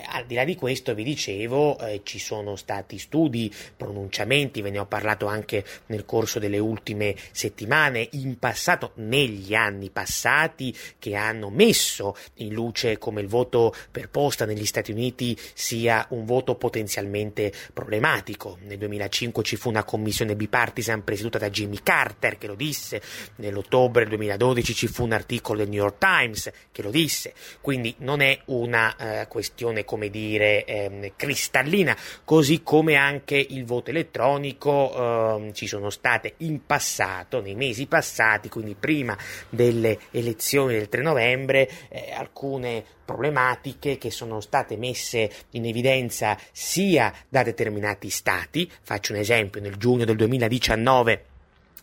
al 0.07 0.25
di 0.25 0.35
là 0.35 0.43
di 0.43 0.55
questo 0.55 0.93
vi 0.93 1.03
dicevo 1.03 1.14
eh, 1.17 2.01
ci 2.03 2.19
sono 2.19 2.55
stati 2.55 2.97
studi, 2.97 3.53
pronunciamenti, 3.75 4.61
ve 4.61 4.69
ne 4.69 4.79
ho 4.79 4.85
parlato 4.85 5.27
anche 5.27 5.63
nel 5.87 6.05
corso 6.05 6.39
delle 6.39 6.59
ultime 6.59 7.15
settimane, 7.31 8.07
in 8.11 8.37
passato, 8.37 8.91
negli 8.95 9.53
anni 9.53 9.89
passati, 9.89 10.75
che 10.99 11.15
hanno 11.15 11.49
messo 11.49 12.15
in 12.35 12.53
luce 12.53 12.97
come 12.97 13.21
il 13.21 13.27
voto 13.27 13.73
per 13.91 14.09
posta 14.09 14.45
negli 14.45 14.65
Stati 14.65 14.91
Uniti 14.91 15.37
sia 15.53 16.05
un 16.09 16.25
voto 16.25 16.55
potenzialmente 16.55 17.51
problematico. 17.73 18.57
Nel 18.61 18.77
2005 18.77 19.43
ci 19.43 19.55
fu 19.55 19.69
una 19.69 19.83
commissione 19.83 20.35
bipartisan 20.35 21.03
presieduta 21.03 21.37
da 21.37 21.49
Jimmy 21.49 21.79
Carter 21.81 22.37
che 22.37 22.47
lo 22.47 22.55
disse, 22.55 23.01
nell'ottobre 23.37 24.05
2012 24.05 24.73
ci 24.73 24.87
fu 24.87 25.03
un 25.03 25.13
articolo 25.13 25.59
del 25.59 25.69
New 25.69 25.81
York 25.81 25.97
Times 25.97 26.51
che 26.71 26.81
lo 26.81 26.91
disse, 26.91 27.33
quindi 27.61 27.95
non 27.99 28.21
è 28.21 28.39
una 28.45 28.95
eh, 28.95 29.27
questione 29.27 29.85
come 29.85 30.09
dire 30.09 30.65
eh, 30.65 31.04
cristallina, 31.15 31.95
così 32.23 32.63
come 32.63 32.95
anche 32.95 33.35
il 33.35 33.65
voto 33.65 33.89
elettronico 33.89 34.93
eh, 35.45 35.53
ci 35.53 35.67
sono 35.67 35.89
state 35.89 36.35
in 36.37 36.65
passato, 36.65 37.41
nei 37.41 37.55
mesi 37.55 37.85
passati, 37.87 38.49
quindi 38.49 38.75
prima 38.79 39.17
delle 39.49 39.99
elezioni 40.11 40.73
del 40.73 40.89
3 40.89 41.01
novembre, 41.01 41.69
eh, 41.89 42.11
alcune 42.11 42.83
problematiche 43.05 43.97
che 43.97 44.09
sono 44.09 44.41
state 44.41 44.77
messe 44.77 45.31
in 45.51 45.65
evidenza 45.65 46.37
sia 46.51 47.13
da 47.29 47.43
determinati 47.43 48.09
stati, 48.09 48.69
faccio 48.81 49.13
un 49.13 49.19
esempio, 49.19 49.61
nel 49.61 49.77
giugno 49.77 50.05
del 50.05 50.15
2019 50.15 51.25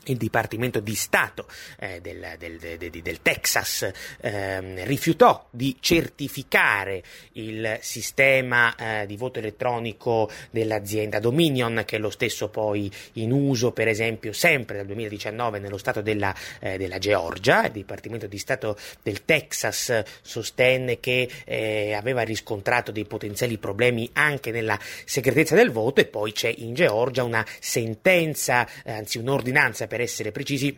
il 0.07 0.17
Dipartimento 0.17 0.81
di 0.81 0.95
Stato 0.95 1.47
eh, 1.79 2.01
del, 2.01 2.35
del, 2.39 2.59
del, 2.59 2.91
del, 2.91 3.23
Texas 3.23 3.91
eh, 4.21 4.85
rifiutò 4.85 5.47
di 5.51 5.77
certificare 5.81 7.03
il 7.33 7.79
sistema 7.81 8.75
eh, 8.75 9.07
di 9.07 9.17
voto 9.17 9.39
elettronico 9.39 10.31
dell'azienda 10.51 11.21
Dominion, 11.21 11.83
che 11.87 11.97
è 11.97 11.99
lo 11.99 12.11
stesso 12.11 12.49
poi 12.49 12.91
in 13.15 13.33
uso, 13.33 13.73
per 13.73 13.89
esempio, 13.89 14.33
sempre 14.33 14.77
dal 14.77 14.87
2019 14.87 15.59
nello 15.59 15.79
stato 15.79 16.01
della, 16.01 16.35
eh, 16.61 16.77
della 16.79 16.99
Georgia. 16.99 17.67
Il 17.67 17.73
Dipartimento 17.73 18.27
di 18.27 18.39
Stato 18.39 18.77
del 19.03 19.25
Texas 19.25 20.03
sostenne 20.23 21.01
che 21.01 21.29
eh, 21.45 21.93
aveva 21.93 22.23
riscontrato 22.23 22.91
dei 22.91 23.05
potenziali 23.05 23.59
problemi 23.59 24.09
anche 24.15 24.51
nella 24.51 24.79
segretezza 25.05 25.55
del 25.55 25.71
voto 25.71 26.01
e 26.01 26.07
poi 26.07 26.33
c'è 26.33 26.53
in 26.57 26.75
Georgia 26.75 27.23
una 27.25 27.47
sentenza, 27.61 28.67
eh, 28.85 28.93
anzi 28.93 29.19
un'ordinanza 29.19 29.87
per 29.93 30.01
essere 30.01 30.33
precisi, 30.33 30.75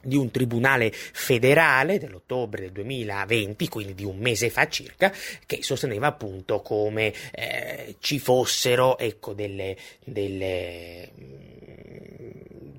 di 0.00 0.16
un 0.16 0.30
tribunale 0.30 0.90
federale 0.90 1.98
dell'ottobre 1.98 2.62
del 2.62 2.72
2020, 2.72 3.68
quindi 3.68 3.94
di 3.94 4.04
un 4.06 4.16
mese 4.16 4.48
fa 4.48 4.66
circa, 4.68 5.12
che 5.44 5.62
sosteneva 5.62 6.06
appunto 6.06 6.62
come 6.62 7.12
eh, 7.32 7.96
ci 7.98 8.18
fossero 8.18 8.96
ecco, 8.96 9.34
delle, 9.34 9.76
delle 10.02 11.10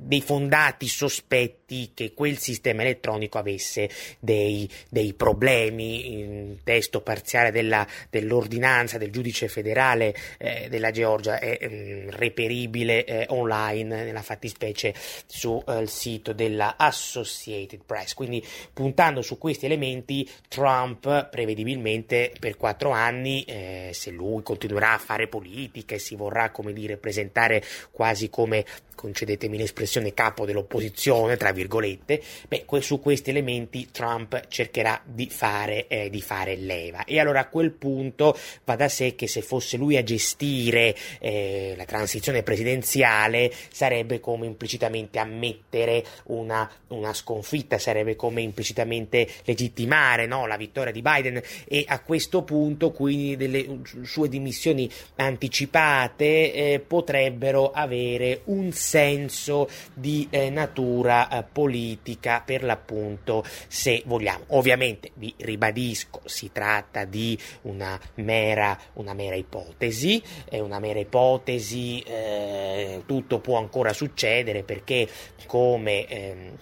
dei 0.09 0.21
fondati 0.21 0.87
sospetti 0.87 1.58
che 1.93 2.13
quel 2.13 2.37
sistema 2.37 2.81
elettronico 2.81 3.37
avesse 3.37 3.89
dei, 4.19 4.69
dei 4.89 5.13
problemi. 5.13 6.19
Il 6.19 6.59
testo 6.63 7.01
parziale 7.01 7.51
della, 7.51 7.85
dell'ordinanza 8.09 8.97
del 8.97 9.11
giudice 9.11 9.47
federale 9.47 10.15
eh, 10.37 10.67
della 10.69 10.91
Georgia 10.91 11.39
è 11.39 11.57
mm, 11.61 12.09
reperibile 12.09 13.05
eh, 13.05 13.25
online, 13.29 14.03
nella 14.03 14.21
fattispecie 14.21 14.93
sul 15.25 15.63
eh, 15.67 15.87
sito 15.87 16.33
della 16.33 16.75
Associated 16.77 17.81
Press. 17.85 18.13
Quindi 18.13 18.43
puntando 18.73 19.21
su 19.21 19.37
questi 19.37 19.65
elementi, 19.65 20.27
Trump 20.47 21.29
prevedibilmente 21.29 22.31
per 22.39 22.57
quattro 22.57 22.91
anni, 22.91 23.43
eh, 23.43 23.89
se 23.93 24.11
lui 24.11 24.43
continuerà 24.43 24.93
a 24.93 24.97
fare 24.97 25.27
politica 25.27 25.95
e 25.95 25.99
si 25.99 26.15
vorrà, 26.15 26.51
come 26.51 26.73
dire, 26.73 26.97
presentare 26.97 27.63
quasi 27.91 28.29
come 28.29 28.65
concedetemi 28.99 29.57
l'espressione 29.57 30.13
capo 30.13 30.45
dell'opposizione, 30.45 31.37
tra 31.37 31.53
virgolette, 31.59 32.21
beh, 32.47 32.65
su 32.79 33.01
questi 33.01 33.31
elementi 33.31 33.89
Trump 33.91 34.47
cercherà 34.47 35.01
di 35.03 35.27
fare, 35.29 35.87
eh, 35.87 36.09
di 36.09 36.21
fare 36.21 36.55
leva. 36.55 37.03
E 37.03 37.19
allora 37.19 37.41
a 37.41 37.47
quel 37.47 37.71
punto 37.71 38.37
va 38.63 38.75
da 38.75 38.87
sé 38.87 39.15
che 39.15 39.27
se 39.27 39.41
fosse 39.41 39.77
lui 39.77 39.97
a 39.97 40.03
gestire 40.03 40.95
eh, 41.19 41.73
la 41.75 41.85
transizione 41.85 42.43
presidenziale 42.43 43.51
sarebbe 43.71 44.19
come 44.19 44.45
implicitamente 44.45 45.19
ammettere 45.19 46.03
una, 46.25 46.69
una 46.89 47.13
sconfitta, 47.13 47.77
sarebbe 47.77 48.15
come 48.15 48.41
implicitamente 48.41 49.27
legittimare 49.43 50.25
no, 50.25 50.47
la 50.47 50.57
vittoria 50.57 50.91
di 50.91 51.01
Biden 51.01 51.41
e 51.67 51.83
a 51.87 51.99
questo 51.99 52.43
punto 52.43 52.91
quindi 52.91 53.35
delle 53.35 53.79
sue 54.03 54.29
dimissioni 54.29 54.89
anticipate 55.15 56.53
eh, 56.53 56.83
potrebbero 56.85 57.71
avere 57.71 58.41
un 58.45 58.71
senso 58.71 59.69
di 59.93 60.27
eh, 60.29 60.49
natura 60.49 61.29
eh, 61.29 61.43
politica 61.51 62.41
per 62.45 62.63
l'appunto 62.63 63.43
se 63.67 64.03
vogliamo. 64.05 64.45
Ovviamente 64.47 65.11
vi 65.15 65.33
ribadisco, 65.37 66.21
si 66.25 66.51
tratta 66.51 67.05
di 67.05 67.37
una 67.63 67.99
mera, 68.15 68.77
una 68.93 69.13
mera 69.13 69.35
ipotesi, 69.35 70.21
è 70.45 70.59
una 70.59 70.79
mera 70.79 70.99
ipotesi, 70.99 72.01
eh, 72.01 73.03
tutto 73.05 73.39
può 73.39 73.57
ancora 73.57 73.93
succedere 73.93 74.63
perché 74.63 75.07
come 75.45 76.05
ehm, 76.05 76.57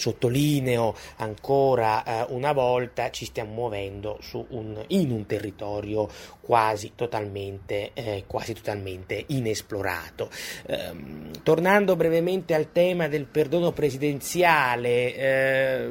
sottolineo 0.00 0.94
ancora 1.16 2.02
eh, 2.02 2.32
una 2.32 2.52
volta, 2.52 3.10
ci 3.10 3.26
stiamo 3.26 3.52
muovendo 3.52 4.18
un, 4.48 4.82
in 4.88 5.10
un 5.10 5.26
territorio 5.26 6.08
quasi 6.40 6.92
totalmente, 6.94 7.90
eh, 7.92 8.24
quasi 8.26 8.54
totalmente 8.54 9.22
inesplorato. 9.28 10.30
Ehm, 10.66 11.42
tornando 11.42 11.96
brevemente 11.96 12.54
al 12.54 12.72
tema 12.72 13.08
del 13.08 13.26
perdono 13.26 13.72
presidenziale, 13.72 15.14
eh, 15.14 15.88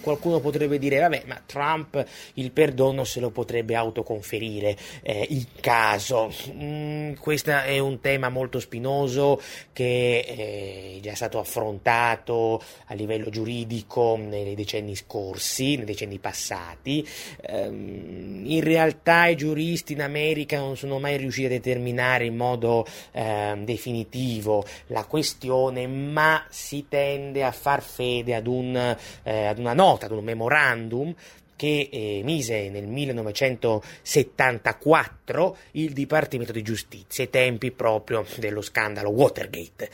qualcuno 0.00 0.40
potrebbe 0.40 0.78
dire, 0.78 0.98
vabbè, 0.98 1.22
ma 1.26 1.40
Trump 1.46 2.04
il 2.34 2.50
perdono 2.50 3.04
se 3.04 3.20
lo 3.20 3.30
potrebbe 3.30 3.76
autoconferire 3.76 4.76
eh, 5.02 5.26
in 5.30 5.44
caso. 5.60 6.32
Mm, 6.52 7.14
questo 7.14 7.52
è 7.52 7.78
un 7.78 8.00
tema 8.00 8.28
molto 8.28 8.58
spinoso 8.60 9.40
che 9.72 10.18
eh, 10.18 10.96
è 10.98 11.00
già 11.00 11.14
stato 11.14 11.38
affrontato 11.38 12.60
a 12.86 12.94
livello 12.94 13.27
giuridico 13.30 14.16
nei 14.16 14.54
decenni 14.54 14.94
scorsi, 14.94 15.76
nei 15.76 15.84
decenni 15.84 16.18
passati. 16.18 17.06
Ehm, 17.42 18.44
in 18.46 18.62
realtà 18.62 19.26
i 19.26 19.36
giuristi 19.36 19.92
in 19.92 20.02
America 20.02 20.58
non 20.58 20.76
sono 20.76 20.98
mai 20.98 21.16
riusciti 21.16 21.46
a 21.46 21.50
determinare 21.50 22.26
in 22.26 22.36
modo 22.36 22.86
eh, 23.12 23.54
definitivo 23.64 24.64
la 24.88 25.04
questione, 25.04 25.86
ma 25.86 26.44
si 26.48 26.86
tende 26.88 27.44
a 27.44 27.52
far 27.52 27.82
fede 27.82 28.34
ad, 28.34 28.46
un, 28.46 28.96
eh, 29.22 29.46
ad 29.46 29.58
una 29.58 29.74
nota, 29.74 30.06
ad 30.06 30.12
un 30.12 30.24
memorandum 30.24 31.14
che 31.58 31.88
emise 31.90 32.70
nel 32.70 32.86
1974 32.86 35.56
il 35.72 35.92
Dipartimento 35.92 36.52
di 36.52 36.62
Giustizia, 36.62 37.24
ai 37.24 37.30
tempi 37.30 37.72
proprio 37.72 38.24
dello 38.36 38.62
scandalo 38.62 39.10
Watergate. 39.10 39.90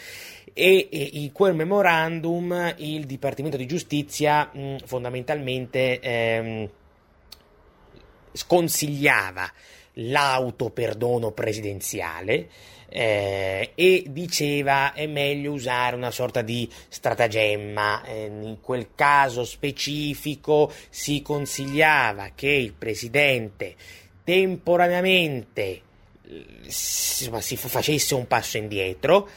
E, 0.56 0.88
e 0.90 1.10
in 1.14 1.32
quel 1.32 1.54
memorandum 1.54 2.74
il 2.78 3.06
Dipartimento 3.06 3.56
di 3.56 3.66
Giustizia 3.66 4.48
mh, 4.52 4.76
fondamentalmente 4.84 5.98
ehm, 5.98 6.70
sconsigliava 8.32 9.50
l'autoperdono 9.94 11.32
presidenziale 11.32 12.48
eh, 12.88 13.72
e 13.74 14.04
diceva 14.08 14.92
è 14.92 15.06
meglio 15.06 15.52
usare 15.52 15.96
una 15.96 16.12
sorta 16.12 16.42
di 16.42 16.70
stratagemma. 16.88 18.04
Eh, 18.04 18.26
in 18.26 18.58
quel 18.60 18.90
caso 18.94 19.44
specifico 19.44 20.72
si 20.90 21.20
consigliava 21.22 22.30
che 22.34 22.50
il 22.50 22.72
presidente 22.72 23.74
temporaneamente 24.22 25.80
si 26.66 27.28
facesse 27.28 28.14
un 28.14 28.26
passo 28.26 28.56
indietro 28.56 29.28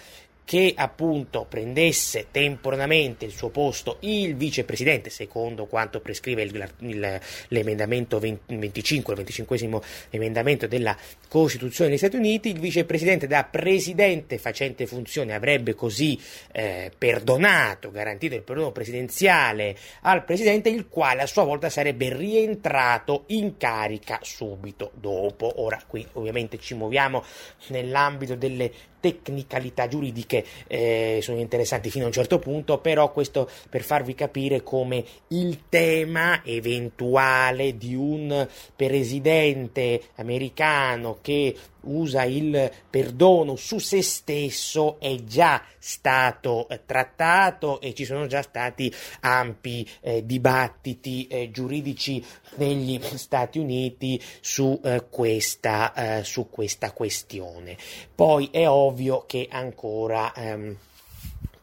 che 0.47 0.71
appunto 0.77 1.45
prendesse 1.49 2.27
temporaneamente 2.31 3.25
il 3.25 3.33
suo 3.33 3.49
posto 3.49 3.97
il 3.99 4.33
vicepresidente, 4.37 5.09
secondo 5.09 5.65
quanto 5.65 5.99
prescrive 5.99 6.43
il, 6.43 6.71
il, 6.77 7.19
l'emendamento 7.49 8.17
20, 8.17 8.55
25, 8.55 9.13
il 9.13 9.19
25 9.19 9.81
emendamento 10.09 10.65
della 10.65 10.95
Costituzione 11.27 11.89
degli 11.89 11.99
Stati 11.99 12.15
Uniti, 12.15 12.47
il 12.47 12.61
vicepresidente 12.61 13.27
da 13.27 13.43
presidente 13.43 14.37
facente 14.37 14.87
funzione 14.87 15.33
avrebbe 15.33 15.73
così 15.73 16.17
eh, 16.53 16.93
perdonato, 16.97 17.91
garantito 17.91 18.35
il 18.35 18.43
perdono 18.43 18.71
presidenziale 18.71 19.75
al 20.03 20.23
presidente, 20.23 20.69
il 20.69 20.87
quale 20.87 21.23
a 21.23 21.27
sua 21.27 21.43
volta 21.43 21.69
sarebbe 21.69 22.15
rientrato 22.15 23.25
in 23.27 23.57
carica 23.57 24.19
subito 24.21 24.91
dopo. 24.93 25.61
Ora 25.61 25.81
qui 25.85 26.07
ovviamente 26.13 26.57
ci 26.57 26.73
muoviamo 26.73 27.21
nell'ambito 27.67 28.35
delle 28.35 28.71
tecnicalità 28.99 29.87
giuridiche 29.87 30.36
eh, 30.67 31.19
sono 31.21 31.39
interessanti 31.39 31.89
fino 31.89 32.05
a 32.05 32.07
un 32.07 32.13
certo 32.13 32.39
punto, 32.39 32.79
però 32.79 33.11
questo 33.11 33.49
per 33.69 33.83
farvi 33.83 34.15
capire 34.15 34.63
come 34.63 35.03
il 35.29 35.63
tema 35.69 36.41
eventuale 36.43 37.77
di 37.77 37.95
un 37.95 38.47
presidente 38.75 40.01
americano 40.15 41.19
che 41.21 41.55
usa 41.87 42.23
il 42.23 42.71
perdono 42.89 43.55
su 43.55 43.79
se 43.79 44.01
stesso 44.01 44.99
è 44.99 45.15
già 45.23 45.63
stato 45.79 46.67
eh, 46.69 46.81
trattato 46.85 47.79
e 47.81 47.93
ci 47.93 48.05
sono 48.05 48.27
già 48.27 48.41
stati 48.41 48.93
ampi 49.21 49.87
eh, 50.01 50.25
dibattiti 50.25 51.27
eh, 51.27 51.49
giuridici 51.51 52.23
negli 52.55 52.99
Stati 53.15 53.59
Uniti 53.59 54.21
su, 54.41 54.79
eh, 54.83 55.05
questa, 55.09 56.19
eh, 56.19 56.23
su 56.23 56.49
questa 56.49 56.91
questione. 56.91 57.77
Poi 58.13 58.49
è 58.51 58.67
ovvio 58.67 59.23
che 59.25 59.47
ancora 59.49 60.33
ehm, 60.33 60.77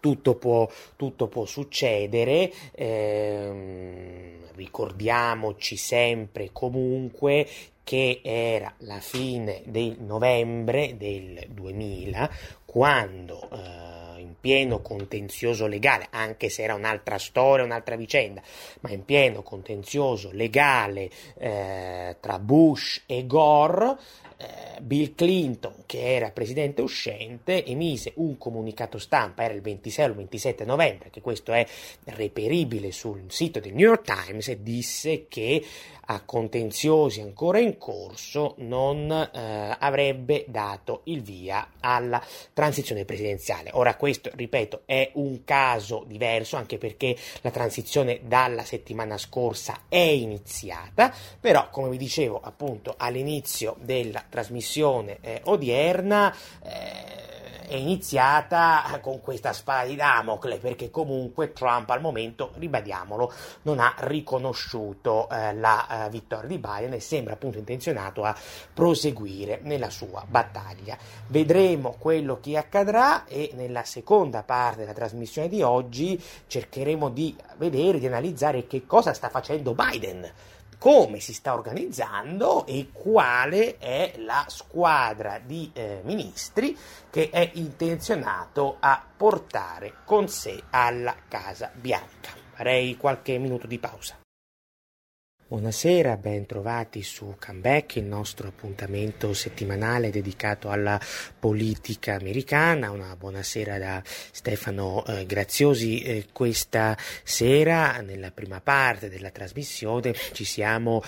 tutto 0.00 0.34
può, 0.34 0.68
tutto 0.96 1.28
può 1.28 1.46
succedere, 1.46 2.52
ehm, 2.72 4.52
ricordiamoci 4.54 5.76
sempre 5.76 6.50
comunque 6.52 7.48
che 7.84 8.20
era 8.24 8.72
la 8.78 8.98
fine 8.98 9.62
del 9.66 9.96
novembre 10.00 10.96
del 10.96 11.46
2000 11.50 12.30
quando 12.64 13.48
eh, 13.52 14.03
in 14.24 14.34
pieno 14.40 14.80
contenzioso 14.80 15.66
legale, 15.66 16.08
anche 16.10 16.48
se 16.48 16.62
era 16.62 16.74
un'altra 16.74 17.18
storia, 17.18 17.64
un'altra 17.64 17.96
vicenda, 17.96 18.42
ma 18.80 18.90
in 18.90 19.04
pieno 19.04 19.42
contenzioso 19.42 20.30
legale 20.32 21.10
eh, 21.38 22.16
tra 22.20 22.38
Bush 22.38 23.02
e 23.06 23.26
Gore, 23.26 23.96
eh, 24.36 24.80
Bill 24.80 25.14
Clinton, 25.14 25.84
che 25.86 26.14
era 26.14 26.30
presidente 26.30 26.82
uscente, 26.82 27.64
emise 27.64 28.12
un 28.16 28.36
comunicato 28.36 28.98
stampa, 28.98 29.44
era 29.44 29.54
il 29.54 29.60
26 29.60 30.04
o 30.04 30.08
il 30.08 30.14
27 30.14 30.64
novembre, 30.64 31.10
che 31.10 31.20
questo 31.20 31.52
è 31.52 31.64
reperibile 32.04 32.90
sul 32.90 33.24
sito 33.28 33.60
del 33.60 33.74
New 33.74 33.86
York 33.86 34.02
Times, 34.02 34.48
e 34.48 34.62
disse 34.62 35.26
che 35.28 35.64
a 36.06 36.20
contenziosi 36.22 37.20
ancora 37.20 37.58
in 37.58 37.78
corso 37.78 38.54
non 38.58 39.10
eh, 39.10 39.76
avrebbe 39.78 40.44
dato 40.48 41.00
il 41.04 41.22
via 41.22 41.68
alla 41.80 42.22
transizione 42.52 43.04
presidenziale. 43.04 43.70
Ora 43.72 43.96
questo, 43.96 44.13
ripeto, 44.22 44.82
è 44.86 45.10
un 45.14 45.44
caso 45.44 46.04
diverso 46.06 46.56
anche 46.56 46.78
perché 46.78 47.16
la 47.40 47.50
transizione 47.50 48.20
dalla 48.22 48.64
settimana 48.64 49.18
scorsa 49.18 49.82
è 49.88 49.96
iniziata, 49.96 51.12
però 51.40 51.68
come 51.70 51.88
vi 51.90 51.98
dicevo 51.98 52.40
appunto 52.42 52.94
all'inizio 52.96 53.76
della 53.80 54.24
trasmissione 54.28 55.18
eh, 55.20 55.40
odierna 55.44 56.34
eh, 56.62 57.33
è 57.66 57.74
iniziata 57.74 58.98
con 59.00 59.20
questa 59.20 59.52
spada 59.52 59.88
di 59.88 59.96
Damocle, 59.96 60.58
perché 60.58 60.90
comunque 60.90 61.52
Trump 61.52 61.90
al 61.90 62.00
momento, 62.00 62.52
ribadiamolo, 62.56 63.32
non 63.62 63.80
ha 63.80 63.94
riconosciuto 63.98 65.28
eh, 65.30 65.54
la 65.54 66.06
eh, 66.06 66.10
vittoria 66.10 66.48
di 66.48 66.58
Biden 66.58 66.92
e 66.92 67.00
sembra 67.00 67.34
appunto 67.34 67.58
intenzionato 67.58 68.24
a 68.24 68.36
proseguire 68.72 69.60
nella 69.62 69.90
sua 69.90 70.24
battaglia. 70.26 70.96
Vedremo 71.26 71.96
quello 71.98 72.38
che 72.40 72.56
accadrà 72.56 73.24
e 73.24 73.50
nella 73.54 73.84
seconda 73.84 74.42
parte 74.42 74.80
della 74.80 74.92
trasmissione 74.92 75.48
di 75.48 75.62
oggi 75.62 76.22
cercheremo 76.46 77.08
di 77.08 77.36
vedere, 77.56 77.98
di 77.98 78.06
analizzare 78.06 78.66
che 78.66 78.86
cosa 78.86 79.12
sta 79.12 79.28
facendo 79.28 79.74
Biden 79.74 80.32
come 80.78 81.20
si 81.20 81.32
sta 81.32 81.54
organizzando 81.54 82.66
e 82.66 82.88
quale 82.92 83.78
è 83.78 84.14
la 84.18 84.44
squadra 84.48 85.38
di 85.38 85.70
eh, 85.72 86.00
ministri 86.04 86.76
che 87.10 87.30
è 87.30 87.50
intenzionato 87.54 88.76
a 88.80 89.02
portare 89.16 89.94
con 90.04 90.28
sé 90.28 90.62
alla 90.70 91.14
Casa 91.28 91.70
Bianca. 91.74 92.30
Farei 92.54 92.96
qualche 92.96 93.38
minuto 93.38 93.66
di 93.66 93.78
pausa. 93.78 94.23
Buonasera, 95.46 96.16
ben 96.16 96.46
trovati 96.46 97.02
su 97.02 97.36
Comeback, 97.38 97.96
il 97.96 98.04
nostro 98.04 98.48
appuntamento 98.48 99.34
settimanale 99.34 100.08
dedicato 100.08 100.70
alla 100.70 100.98
politica 101.38 102.14
americana. 102.14 102.90
Una 102.90 103.14
buonasera 103.14 103.78
da 103.78 104.02
Stefano 104.04 105.04
eh, 105.04 105.26
Graziosi. 105.26 106.00
Eh, 106.00 106.26
questa 106.32 106.96
sera, 107.22 108.00
nella 108.00 108.30
prima 108.30 108.62
parte 108.62 109.10
della 109.10 109.28
trasmissione, 109.28 110.14
ci 110.32 110.44
siamo 110.44 111.02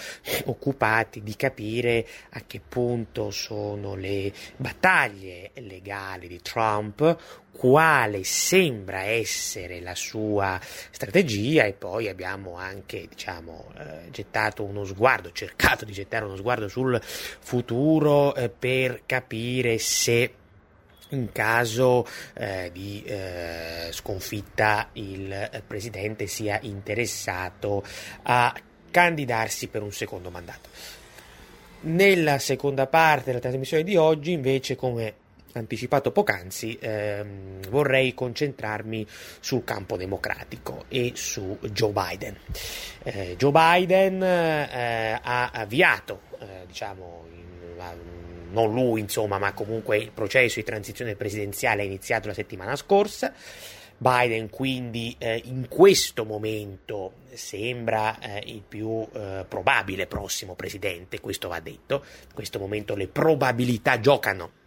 occupati 0.45 1.23
di 1.23 1.35
capire 1.35 2.07
a 2.33 2.43
che 2.47 2.61
punto 2.61 3.31
sono 3.31 3.95
le 3.95 4.31
battaglie 4.59 5.53
legali 5.55 6.29
di 6.29 6.43
Trump, 6.43 7.46
quale 7.57 8.23
sembra 8.25 9.03
essere 9.03 9.81
la 9.81 9.95
sua 9.95 10.61
strategia 10.91 11.65
e 11.65 11.73
poi 11.73 12.09
abbiamo 12.09 12.57
anche 12.57 13.07
diciamo, 13.09 13.73
eh, 13.79 14.11
gettato 14.11 14.63
uno 14.63 14.85
sguardo, 14.85 15.33
cercato 15.33 15.85
di 15.85 15.93
gettare 15.93 16.27
uno 16.27 16.37
sguardo 16.37 16.69
sul 16.69 17.01
futuro 17.03 18.35
eh, 18.35 18.51
per 18.51 19.03
capire 19.07 19.79
se 19.79 20.35
in 21.11 21.31
caso 21.33 22.07
eh, 22.35 22.71
di 22.73 23.03
eh, 23.05 23.89
sconfitta 23.91 24.89
il 24.95 25.33
eh, 25.33 25.63
presidente 25.67 26.27
sia 26.27 26.59
interessato 26.63 27.85
a 28.23 28.55
candidarsi 28.91 29.69
per 29.69 29.83
un 29.83 29.93
secondo 29.93 30.31
mandato. 30.31 30.69
Nella 31.83 32.39
seconda 32.39 32.87
parte 32.87 33.27
della 33.27 33.39
trasmissione 33.39 33.85
di 33.85 33.97
oggi 33.97 34.33
invece 34.33 34.75
come 34.75 35.15
anticipato 35.59 36.13
poc'anzi, 36.13 36.79
ehm, 36.81 37.69
vorrei 37.69 38.15
concentrarmi 38.15 39.07
sul 39.41 39.65
campo 39.65 39.97
democratico 39.97 40.85
e 40.89 41.13
su 41.15 41.59
Joe 41.73 41.93
Biden. 41.93 42.37
Eh, 43.03 43.37
Joe 43.37 43.53
Biden 43.53 44.23
eh, 44.23 45.19
ha 45.23 45.51
avviato, 45.51 46.21
eh, 46.39 46.67
diciamo, 46.67 47.27
in, 47.33 48.15
non 48.51 48.73
lui 48.73 49.01
insomma, 49.01 49.39
ma 49.39 49.53
comunque 49.53 49.99
il 49.99 50.13
processo 50.13 50.61
di 50.61 50.65
transizione 50.65 51.17
presidenziale 51.17 51.83
è 51.83 51.85
iniziato 51.85 52.29
la 52.29 52.35
settimana 52.35 52.77
scorsa. 52.77 53.33
Biden 53.99 54.51
quindi 54.51 55.15
eh, 55.19 55.41
in 55.47 55.69
questo 55.69 56.27
momento 56.27 57.13
sembra 57.33 58.19
eh, 58.19 58.43
il 58.45 58.63
più 58.67 59.07
eh, 59.13 59.47
probabile 59.49 60.07
prossimo 60.07 60.55
presidente, 60.55 61.19
questo 61.21 61.49
va 61.49 61.61
detto, 61.61 62.05
in 62.29 62.35
questo 62.35 62.59
momento 62.59 62.95
le 62.95 63.09
probabilità 63.09 63.99
giocano 63.99 64.65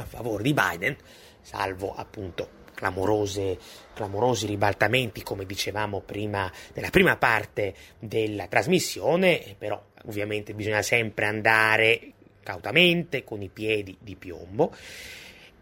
a 0.00 0.04
favore 0.04 0.42
di 0.42 0.54
Biden, 0.54 0.96
salvo 1.40 1.94
appunto 1.94 2.64
clamorosi 2.74 4.46
ribaltamenti, 4.46 5.22
come 5.22 5.46
dicevamo 5.46 6.00
prima 6.00 6.50
nella 6.74 6.90
prima 6.90 7.16
parte 7.16 7.74
della 7.98 8.46
trasmissione, 8.46 9.56
però 9.56 9.82
ovviamente 10.04 10.54
bisogna 10.54 10.82
sempre 10.82 11.26
andare 11.26 12.12
cautamente, 12.42 13.24
con 13.24 13.42
i 13.42 13.48
piedi 13.48 13.96
di 14.00 14.14
piombo 14.14 14.72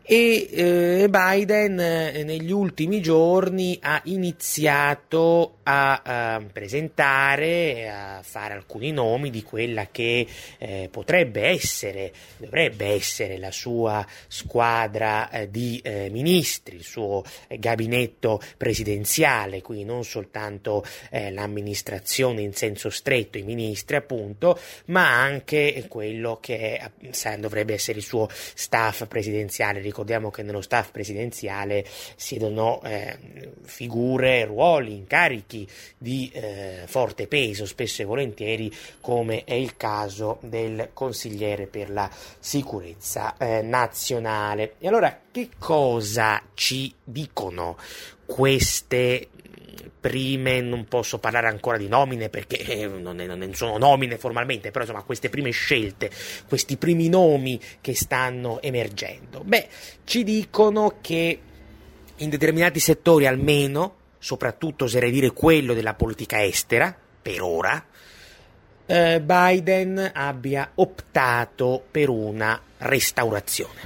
e 0.06 0.48
eh, 0.50 1.08
Biden 1.08 1.80
eh, 1.80 2.24
negli 2.24 2.52
ultimi 2.52 3.00
giorni 3.00 3.78
ha 3.80 4.02
iniziato 4.04 5.60
a, 5.62 6.02
a, 6.04 6.42
presentare, 6.52 7.88
a 7.88 8.20
fare 8.22 8.52
alcuni 8.52 8.92
nomi 8.92 9.30
di 9.30 9.42
quella 9.42 9.88
che 9.90 10.26
eh, 10.58 10.88
potrebbe 10.90 11.46
essere, 11.46 12.12
dovrebbe 12.36 12.88
essere 12.88 13.38
la 13.38 13.50
sua 13.50 14.06
squadra 14.28 15.30
eh, 15.30 15.50
di 15.50 15.80
eh, 15.82 16.10
ministri, 16.10 16.76
il 16.76 16.84
suo 16.84 17.24
gabinetto 17.48 18.42
presidenziale, 18.58 19.62
quindi 19.62 19.84
non 19.84 20.04
soltanto 20.04 20.84
eh, 21.10 21.30
l'amministrazione 21.32 22.42
in 22.42 22.52
senso 22.52 22.90
stretto, 22.90 23.38
i 23.38 23.42
ministri 23.42 23.96
appunto, 23.96 24.58
ma 24.86 25.18
anche 25.18 25.86
quello 25.88 26.38
che 26.42 26.78
dovrebbe 27.38 27.72
essere 27.72 27.98
il 27.98 28.04
suo 28.04 28.28
staff 28.30 29.06
presidenziale 29.06 29.80
ricordiamo 29.94 30.32
che 30.32 30.42
nello 30.42 30.60
staff 30.60 30.90
presidenziale 30.90 31.86
siedono 32.16 32.82
eh, 32.82 33.16
figure, 33.62 34.44
ruoli, 34.44 34.96
incarichi 34.96 35.68
di 35.96 36.28
eh, 36.34 36.82
forte 36.86 37.28
peso, 37.28 37.64
spesso 37.64 38.02
e 38.02 38.04
volentieri, 38.04 38.74
come 39.00 39.44
è 39.44 39.54
il 39.54 39.76
caso 39.76 40.38
del 40.40 40.90
consigliere 40.92 41.68
per 41.68 41.90
la 41.90 42.10
sicurezza 42.40 43.36
eh, 43.36 43.62
nazionale. 43.62 44.74
E 44.80 44.88
allora 44.88 45.16
che 45.30 45.50
cosa 45.60 46.42
ci 46.54 46.92
dicono 47.04 47.76
queste 48.26 49.28
prime, 50.04 50.60
non 50.60 50.84
posso 50.84 51.18
parlare 51.18 51.48
ancora 51.48 51.78
di 51.78 51.88
nomine 51.88 52.28
perché 52.28 52.58
eh, 52.58 52.86
non, 52.86 53.18
è, 53.22 53.26
non, 53.26 53.54
sono 53.54 53.78
nomine 53.78 54.18
formalmente, 54.18 54.70
però 54.70 54.84
insomma 54.84 55.00
queste 55.00 55.30
prime 55.30 55.48
scelte, 55.48 56.10
questi 56.46 56.76
primi 56.76 57.08
nomi 57.08 57.58
che 57.80 57.94
stanno 57.94 58.60
emergendo. 58.60 59.40
Beh, 59.42 59.66
ci 60.04 60.22
dicono 60.22 60.98
che 61.00 61.38
in 62.16 62.28
determinati 62.28 62.80
settori 62.80 63.26
almeno, 63.26 63.96
soprattutto 64.18 64.84
oserei 64.84 65.10
dire 65.10 65.30
quello 65.30 65.72
della 65.72 65.94
politica 65.94 66.44
estera, 66.44 66.94
per 67.22 67.40
ora, 67.40 67.82
eh, 68.84 69.22
Biden 69.22 70.10
abbia 70.12 70.70
optato 70.74 71.82
per 71.90 72.10
una 72.10 72.60
restaurazione. 72.76 73.80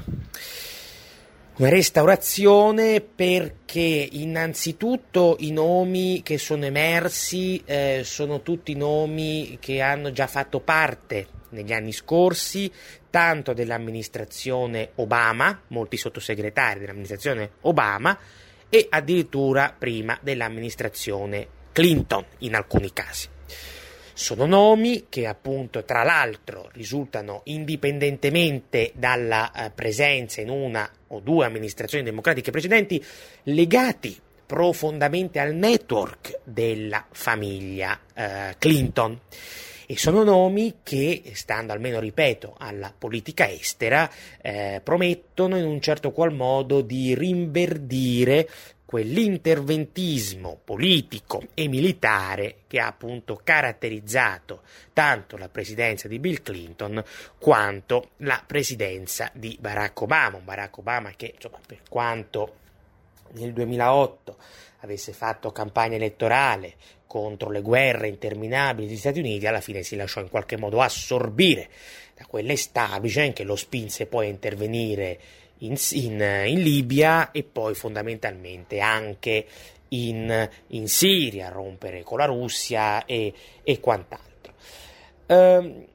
Restaurazione 1.60 3.00
perché 3.00 3.80
innanzitutto 4.12 5.34
i 5.40 5.50
nomi 5.50 6.22
che 6.22 6.38
sono 6.38 6.64
emersi 6.64 7.60
eh, 7.64 8.02
sono 8.04 8.42
tutti 8.42 8.76
nomi 8.76 9.58
che 9.60 9.80
hanno 9.80 10.12
già 10.12 10.28
fatto 10.28 10.60
parte 10.60 11.26
negli 11.48 11.72
anni 11.72 11.90
scorsi 11.90 12.70
tanto 13.10 13.54
dell'amministrazione 13.54 14.90
Obama, 14.96 15.62
molti 15.68 15.96
sottosegretari 15.96 16.78
dell'amministrazione 16.78 17.50
Obama 17.62 18.16
e 18.68 18.86
addirittura 18.88 19.74
prima 19.76 20.16
dell'amministrazione 20.22 21.48
Clinton 21.72 22.24
in 22.38 22.54
alcuni 22.54 22.92
casi. 22.92 23.28
Sono 24.18 24.46
nomi 24.46 25.06
che 25.08 25.28
appunto 25.28 25.84
tra 25.84 26.02
l'altro 26.02 26.70
risultano 26.72 27.42
indipendentemente 27.44 28.90
dalla 28.96 29.52
eh, 29.52 29.70
presenza 29.70 30.40
in 30.40 30.50
una 30.50 30.90
o 31.06 31.20
due 31.20 31.46
amministrazioni 31.46 32.02
democratiche 32.02 32.50
precedenti 32.50 33.02
legati 33.44 34.18
profondamente 34.44 35.38
al 35.38 35.54
network 35.54 36.40
della 36.42 37.06
famiglia 37.08 37.96
eh, 38.12 38.56
Clinton. 38.58 39.20
E 39.86 39.96
sono 39.96 40.24
nomi 40.24 40.78
che, 40.82 41.22
stando 41.34 41.72
almeno, 41.72 42.00
ripeto, 42.00 42.56
alla 42.58 42.92
politica 42.98 43.48
estera, 43.48 44.10
eh, 44.42 44.80
promettono 44.82 45.56
in 45.56 45.64
un 45.64 45.80
certo 45.80 46.10
qual 46.10 46.34
modo 46.34 46.80
di 46.80 47.14
rinverdire 47.14 48.48
quell'interventismo 48.88 50.60
politico 50.64 51.42
e 51.52 51.68
militare 51.68 52.60
che 52.66 52.80
ha 52.80 52.86
appunto 52.86 53.38
caratterizzato 53.44 54.62
tanto 54.94 55.36
la 55.36 55.50
presidenza 55.50 56.08
di 56.08 56.18
Bill 56.18 56.40
Clinton 56.40 57.04
quanto 57.38 58.12
la 58.20 58.42
presidenza 58.46 59.30
di 59.34 59.58
Barack 59.60 60.00
Obama, 60.00 60.38
Barack 60.38 60.78
Obama 60.78 61.12
che 61.14 61.32
insomma, 61.34 61.58
per 61.66 61.80
quanto 61.86 62.54
nel 63.32 63.52
2008 63.52 64.36
avesse 64.78 65.12
fatto 65.12 65.50
campagna 65.50 65.96
elettorale 65.96 66.76
contro 67.06 67.50
le 67.50 67.60
guerre 67.60 68.08
interminabili 68.08 68.86
degli 68.86 68.96
Stati 68.96 69.18
Uniti, 69.18 69.46
alla 69.46 69.60
fine 69.60 69.82
si 69.82 69.96
lasciò 69.96 70.22
in 70.22 70.30
qualche 70.30 70.56
modo 70.56 70.80
assorbire 70.80 71.68
da 72.16 72.24
quell'establishment 72.24 73.34
che 73.34 73.44
lo 73.44 73.54
spinse 73.54 74.06
poi 74.06 74.28
a 74.28 74.30
intervenire 74.30 75.20
in, 75.58 75.76
in, 75.92 76.44
in 76.46 76.62
Libia 76.62 77.30
e 77.30 77.42
poi 77.42 77.74
fondamentalmente 77.74 78.80
anche 78.80 79.46
in, 79.88 80.48
in, 80.68 80.88
Siria, 80.88 81.48
rompere 81.48 82.02
con 82.02 82.18
la 82.18 82.26
Russia 82.26 83.04
e, 83.04 83.32
e 83.62 83.80
quant'altro. 83.80 84.52
Ehm, 85.26 85.86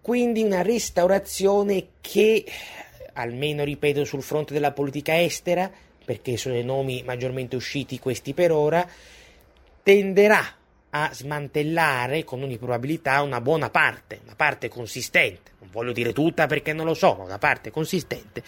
quindi 0.00 0.42
una 0.42 0.62
restaurazione 0.62 1.88
che, 2.00 2.44
almeno 3.14 3.64
ripeto 3.64 4.04
sul 4.04 4.22
fronte 4.22 4.52
della 4.52 4.72
politica 4.72 5.20
estera, 5.20 5.70
perché 6.04 6.36
sono 6.36 6.56
i 6.56 6.64
nomi 6.64 7.02
maggiormente 7.04 7.56
usciti 7.56 7.98
questi 7.98 8.34
per 8.34 8.50
ora, 8.50 8.86
tenderà 9.82 10.42
a 10.94 11.10
smantellare 11.12 12.22
con 12.22 12.42
ogni 12.42 12.58
probabilità 12.58 13.22
una 13.22 13.40
buona 13.40 13.70
parte, 13.70 14.20
una 14.24 14.34
parte 14.34 14.68
consistente, 14.68 15.52
non 15.60 15.70
voglio 15.70 15.92
dire 15.92 16.12
tutta 16.12 16.46
perché 16.46 16.74
non 16.74 16.84
lo 16.84 16.92
so, 16.92 17.14
ma 17.14 17.24
una 17.24 17.38
parte 17.38 17.70
consistente 17.70 18.42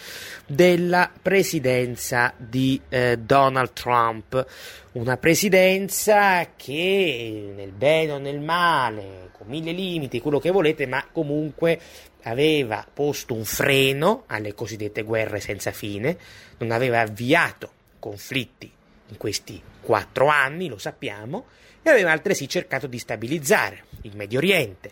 della 0.46 1.10
presidenza 1.22 2.34
di 2.36 2.78
eh, 2.88 3.16
Donald 3.18 3.72
Trump. 3.72 4.46
Una 4.92 5.16
presidenza 5.16 6.50
che 6.54 7.52
nel 7.56 7.72
bene 7.72 8.12
o 8.12 8.18
nel 8.18 8.40
male, 8.40 9.30
con 9.36 9.46
mille 9.48 9.72
limiti, 9.72 10.20
quello 10.20 10.38
che 10.38 10.50
volete, 10.50 10.86
ma 10.86 11.04
comunque 11.10 11.80
aveva 12.24 12.86
posto 12.92 13.34
un 13.34 13.44
freno 13.44 14.24
alle 14.26 14.54
cosiddette 14.54 15.02
guerre 15.02 15.40
senza 15.40 15.72
fine, 15.72 16.16
non 16.58 16.70
aveva 16.70 17.00
avviato 17.00 17.72
conflitti 17.98 18.70
in 19.08 19.16
questi 19.16 19.60
quattro 19.80 20.26
anni, 20.28 20.68
lo 20.68 20.78
sappiamo, 20.78 21.46
e 21.84 21.90
aveva 21.90 22.10
altresì 22.10 22.48
cercato 22.48 22.86
di 22.86 22.98
stabilizzare 22.98 23.84
il 24.02 24.16
Medio 24.16 24.38
Oriente. 24.38 24.90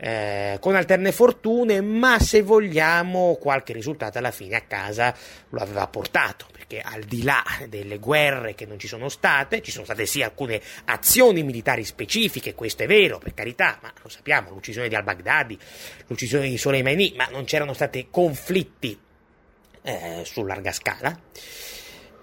Eh, 0.00 0.58
con 0.60 0.76
alterne 0.76 1.10
fortune, 1.10 1.80
ma 1.80 2.20
se 2.20 2.42
vogliamo 2.42 3.34
qualche 3.34 3.72
risultato 3.72 4.18
alla 4.18 4.30
fine 4.30 4.54
a 4.54 4.60
casa 4.60 5.12
lo 5.48 5.58
aveva 5.58 5.88
portato, 5.88 6.46
perché 6.52 6.80
al 6.80 7.02
di 7.02 7.24
là 7.24 7.42
delle 7.66 7.98
guerre 7.98 8.54
che 8.54 8.64
non 8.64 8.78
ci 8.78 8.86
sono 8.86 9.08
state, 9.08 9.60
ci 9.60 9.72
sono 9.72 9.84
state 9.84 10.06
sì 10.06 10.22
alcune 10.22 10.62
azioni 10.84 11.42
militari 11.42 11.82
specifiche, 11.82 12.54
questo 12.54 12.84
è 12.84 12.86
vero, 12.86 13.18
per 13.18 13.34
carità, 13.34 13.80
ma 13.82 13.92
lo 14.00 14.08
sappiamo, 14.08 14.50
l'uccisione 14.50 14.86
di 14.86 14.94
al-Baghdadi, 14.94 15.58
l'uccisione 16.06 16.48
di 16.48 16.56
Soleimani, 16.56 17.14
ma 17.16 17.26
non 17.32 17.44
c'erano 17.44 17.72
stati 17.72 18.06
conflitti 18.08 18.96
eh, 19.82 20.22
su 20.24 20.44
larga 20.44 20.70
scala. 20.70 21.20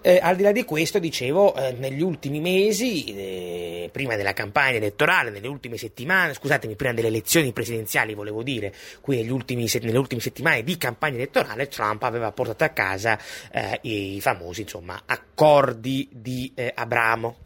Eh, 0.06 0.20
al 0.22 0.36
di 0.36 0.44
là 0.44 0.52
di 0.52 0.62
questo, 0.62 1.00
dicevo, 1.00 1.52
eh, 1.56 1.72
negli 1.72 2.00
ultimi 2.00 2.38
mesi, 2.38 3.06
eh, 3.06 3.88
prima 3.90 4.14
della 4.14 4.34
campagna 4.34 4.76
elettorale, 4.76 5.30
nelle 5.30 5.48
ultime 5.48 5.76
settimane, 5.76 6.32
scusatemi, 6.32 6.76
prima 6.76 6.92
delle 6.92 7.08
elezioni 7.08 7.52
presidenziali, 7.52 8.14
volevo 8.14 8.44
dire, 8.44 8.72
qui 9.00 9.28
ultimi, 9.28 9.68
nelle 9.80 9.98
ultime 9.98 10.20
settimane 10.20 10.62
di 10.62 10.76
campagna 10.76 11.16
elettorale, 11.16 11.66
Trump 11.66 12.04
aveva 12.04 12.30
portato 12.30 12.62
a 12.62 12.68
casa 12.68 13.18
eh, 13.50 13.80
i 13.82 14.20
famosi, 14.20 14.60
insomma, 14.60 15.02
accordi 15.06 16.08
di 16.12 16.52
eh, 16.54 16.70
Abramo. 16.72 17.38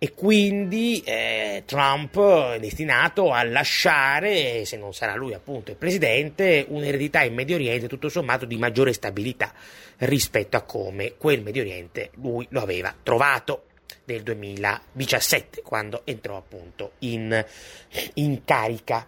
E 0.00 0.14
quindi 0.14 1.02
eh, 1.04 1.64
Trump 1.66 2.18
è 2.52 2.60
destinato 2.60 3.32
a 3.32 3.42
lasciare, 3.42 4.64
se 4.64 4.76
non 4.76 4.94
sarà 4.94 5.16
lui 5.16 5.34
appunto 5.34 5.72
il 5.72 5.76
presidente, 5.76 6.64
un'eredità 6.68 7.22
in 7.22 7.34
Medio 7.34 7.56
Oriente 7.56 7.88
tutto 7.88 8.08
sommato 8.08 8.44
di 8.44 8.56
maggiore 8.56 8.92
stabilità 8.92 9.52
rispetto 9.98 10.56
a 10.56 10.62
come 10.62 11.14
quel 11.16 11.42
Medio 11.42 11.62
Oriente 11.62 12.10
lui 12.14 12.46
lo 12.50 12.60
aveva 12.60 12.94
trovato 13.02 13.64
nel 14.04 14.22
2017 14.22 15.62
quando 15.62 16.02
entrò 16.04 16.36
appunto 16.36 16.92
in, 17.00 17.44
in 18.14 18.44
carica. 18.44 19.06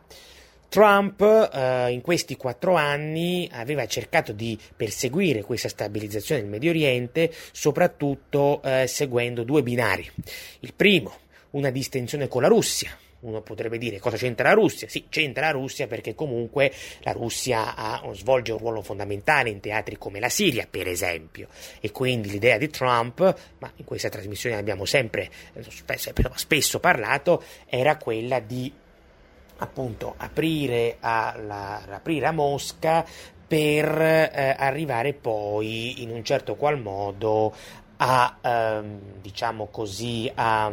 Trump 0.71 1.21
eh, 1.21 1.91
in 1.91 2.01
questi 2.01 2.37
quattro 2.37 2.77
anni 2.77 3.49
aveva 3.53 3.87
cercato 3.87 4.33
di 4.33 4.57
perseguire 4.77 5.43
questa 5.43 5.69
stabilizzazione 5.69 6.43
del 6.43 6.51
Medio 6.51 6.71
Oriente 6.71 7.31
soprattutto 7.51 8.63
eh, 8.63 8.87
seguendo 8.87 9.43
due 9.43 9.65
binari. 9.65 10.09
Il 10.61 10.73
primo, 10.73 11.13
una 11.51 11.71
distensione 11.71 12.29
con 12.29 12.43
la 12.43 12.49
Russia, 12.49 12.97
uno 13.21 13.43
potrebbe 13.43 13.79
dire 13.79 13.99
cosa 13.99 14.17
c'entra 14.17 14.49
la 14.49 14.55
Russia? 14.55 14.89
Sì, 14.89 15.07
c'entra 15.09 15.47
la 15.47 15.53
Russia 15.53 15.89
perché 15.89 16.15
comunque 16.15 16.73
la 17.01 17.13
Russia 17.13 17.75
ha, 17.75 18.03
svolge 18.13 18.53
un 18.53 18.59
ruolo 18.59 18.81
fondamentale 18.81 19.51
in 19.51 19.59
teatri 19.59 19.99
come 19.99 20.21
la 20.21 20.29
Siria, 20.29 20.69
per 20.71 20.87
esempio, 20.87 21.49
e 21.81 21.91
quindi 21.91 22.31
l'idea 22.31 22.59
di 22.59 22.69
Trump, 22.69 23.19
ma 23.59 23.73
in 23.75 23.85
questa 23.85 24.09
trasmissione 24.09 24.57
abbiamo 24.57 24.85
sempre 24.85 25.29
spesso, 25.69 26.13
spesso 26.37 26.79
parlato, 26.79 27.43
era 27.67 27.97
quella 27.97 28.39
di 28.39 28.73
appunto 29.61 30.15
aprire 30.17 30.97
a, 31.01 31.35
la, 31.39 31.83
aprire 31.89 32.27
a 32.27 32.33
Mosca 32.33 33.05
per 33.47 34.01
eh, 34.01 34.55
arrivare 34.59 35.13
poi 35.13 36.03
in 36.03 36.11
un 36.11 36.23
certo 36.23 36.55
qual 36.55 36.81
modo 36.81 37.55
a 37.97 38.39
ehm, 38.41 39.01
diciamo 39.21 39.67
così 39.67 40.31
a 40.35 40.73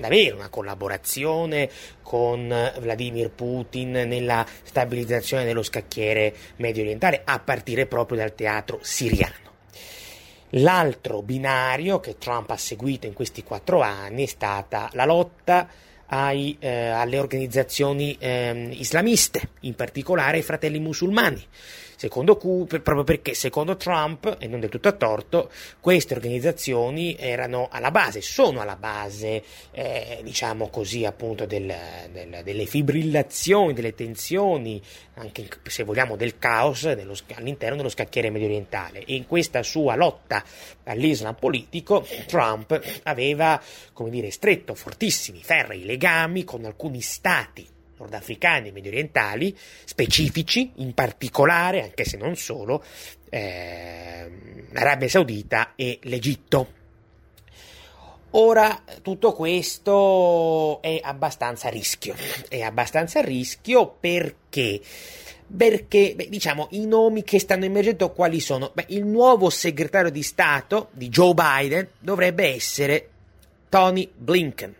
avere 0.00 0.34
una 0.34 0.48
collaborazione 0.48 1.70
con 2.02 2.48
Vladimir 2.78 3.30
Putin 3.30 3.90
nella 3.90 4.44
stabilizzazione 4.62 5.44
dello 5.44 5.62
scacchiere 5.62 6.34
medio 6.56 6.82
orientale 6.82 7.22
a 7.24 7.38
partire 7.38 7.86
proprio 7.86 8.18
dal 8.18 8.34
teatro 8.34 8.78
siriano. 8.82 9.44
L'altro 10.50 11.22
binario 11.22 11.98
che 11.98 12.18
Trump 12.18 12.50
ha 12.50 12.56
seguito 12.56 13.06
in 13.06 13.14
questi 13.14 13.42
quattro 13.42 13.80
anni 13.80 14.24
è 14.24 14.26
stata 14.26 14.88
la 14.92 15.04
lotta 15.04 15.68
ai, 16.06 16.56
eh, 16.58 16.88
alle 16.88 17.18
organizzazioni 17.18 18.16
eh, 18.18 18.68
islamiste, 18.72 19.48
in 19.60 19.74
particolare 19.74 20.38
ai 20.38 20.42
fratelli 20.42 20.78
musulmani. 20.78 21.44
Secondo 21.96 22.36
cui, 22.36 22.66
proprio 22.66 23.04
perché 23.04 23.32
secondo 23.32 23.76
Trump, 23.76 24.36
e 24.38 24.46
non 24.46 24.60
del 24.60 24.68
tutto 24.68 24.88
a 24.88 24.92
torto, 24.92 25.50
queste 25.80 26.14
organizzazioni 26.14 27.16
erano 27.18 27.68
alla 27.70 27.90
base, 27.90 28.20
sono 28.20 28.60
alla 28.60 28.76
base, 28.76 29.42
eh, 29.70 30.20
diciamo 30.22 30.68
così, 30.68 31.06
appunto, 31.06 31.46
del, 31.46 31.74
del, 32.12 32.40
delle 32.44 32.66
fibrillazioni, 32.66 33.72
delle 33.72 33.94
tensioni, 33.94 34.80
anche 35.14 35.48
se 35.62 35.84
vogliamo 35.84 36.16
del 36.16 36.38
caos 36.38 36.92
dello, 36.92 37.14
all'interno 37.34 37.76
dello 37.76 37.88
scacchiere 37.88 38.28
medio 38.28 38.48
orientale. 38.48 39.00
E 39.00 39.14
in 39.14 39.26
questa 39.26 39.62
sua 39.62 39.96
lotta 39.96 40.44
all'Islam 40.84 41.34
politico, 41.34 42.06
Trump 42.26 42.78
aveva, 43.04 43.58
come 43.94 44.10
dire, 44.10 44.30
stretto 44.30 44.74
fortissimi, 44.74 45.42
ferrei 45.42 45.84
legami 45.86 46.44
con 46.44 46.66
alcuni 46.66 47.00
stati 47.00 47.74
nordafricani 47.98 48.68
e 48.68 48.72
medio 48.72 48.90
orientali 48.90 49.56
specifici, 49.84 50.72
in 50.76 50.94
particolare, 50.94 51.82
anche 51.82 52.04
se 52.04 52.16
non 52.16 52.36
solo, 52.36 52.82
eh, 53.30 54.30
l'Arabia 54.70 55.08
Saudita 55.08 55.72
e 55.74 55.98
l'Egitto. 56.02 56.84
Ora 58.30 58.82
tutto 59.02 59.32
questo 59.32 60.82
è 60.82 61.00
abbastanza 61.02 61.68
a 61.68 61.70
rischio, 61.70 62.14
è 62.48 62.60
abbastanza 62.60 63.20
a 63.20 63.22
rischio 63.22 63.96
perché 63.98 64.80
perché 65.56 66.14
beh, 66.16 66.28
diciamo 66.28 66.66
i 66.72 66.86
nomi 66.86 67.22
che 67.22 67.38
stanno 67.38 67.64
emergendo 67.64 68.10
quali 68.10 68.40
sono? 68.40 68.72
Beh, 68.74 68.86
il 68.88 69.06
nuovo 69.06 69.48
segretario 69.48 70.10
di 70.10 70.22
Stato 70.22 70.88
di 70.90 71.08
Joe 71.08 71.34
Biden 71.34 71.88
dovrebbe 72.00 72.52
essere 72.52 73.08
Tony 73.68 74.10
Blinken 74.12 74.74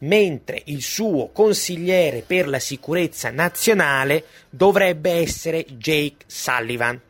mentre 0.00 0.62
il 0.66 0.82
suo 0.82 1.30
consigliere 1.30 2.22
per 2.26 2.48
la 2.48 2.58
sicurezza 2.58 3.30
nazionale 3.30 4.24
dovrebbe 4.48 5.10
essere 5.12 5.64
Jake 5.64 6.24
Sullivan. 6.26 7.00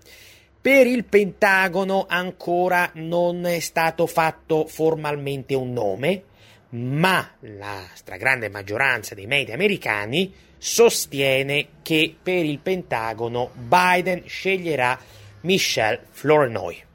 Per 0.60 0.86
il 0.86 1.04
Pentagono 1.04 2.06
ancora 2.08 2.90
non 2.94 3.46
è 3.46 3.60
stato 3.60 4.06
fatto 4.06 4.66
formalmente 4.66 5.54
un 5.54 5.72
nome, 5.72 6.22
ma 6.70 7.28
la 7.40 7.86
stragrande 7.94 8.48
maggioranza 8.48 9.14
dei 9.14 9.26
media 9.26 9.54
americani 9.54 10.32
sostiene 10.58 11.68
che 11.82 12.14
per 12.22 12.44
il 12.44 12.58
Pentagono 12.58 13.50
Biden 13.54 14.24
sceglierà 14.26 14.98
Michelle 15.42 16.02
Flournoy 16.10 16.88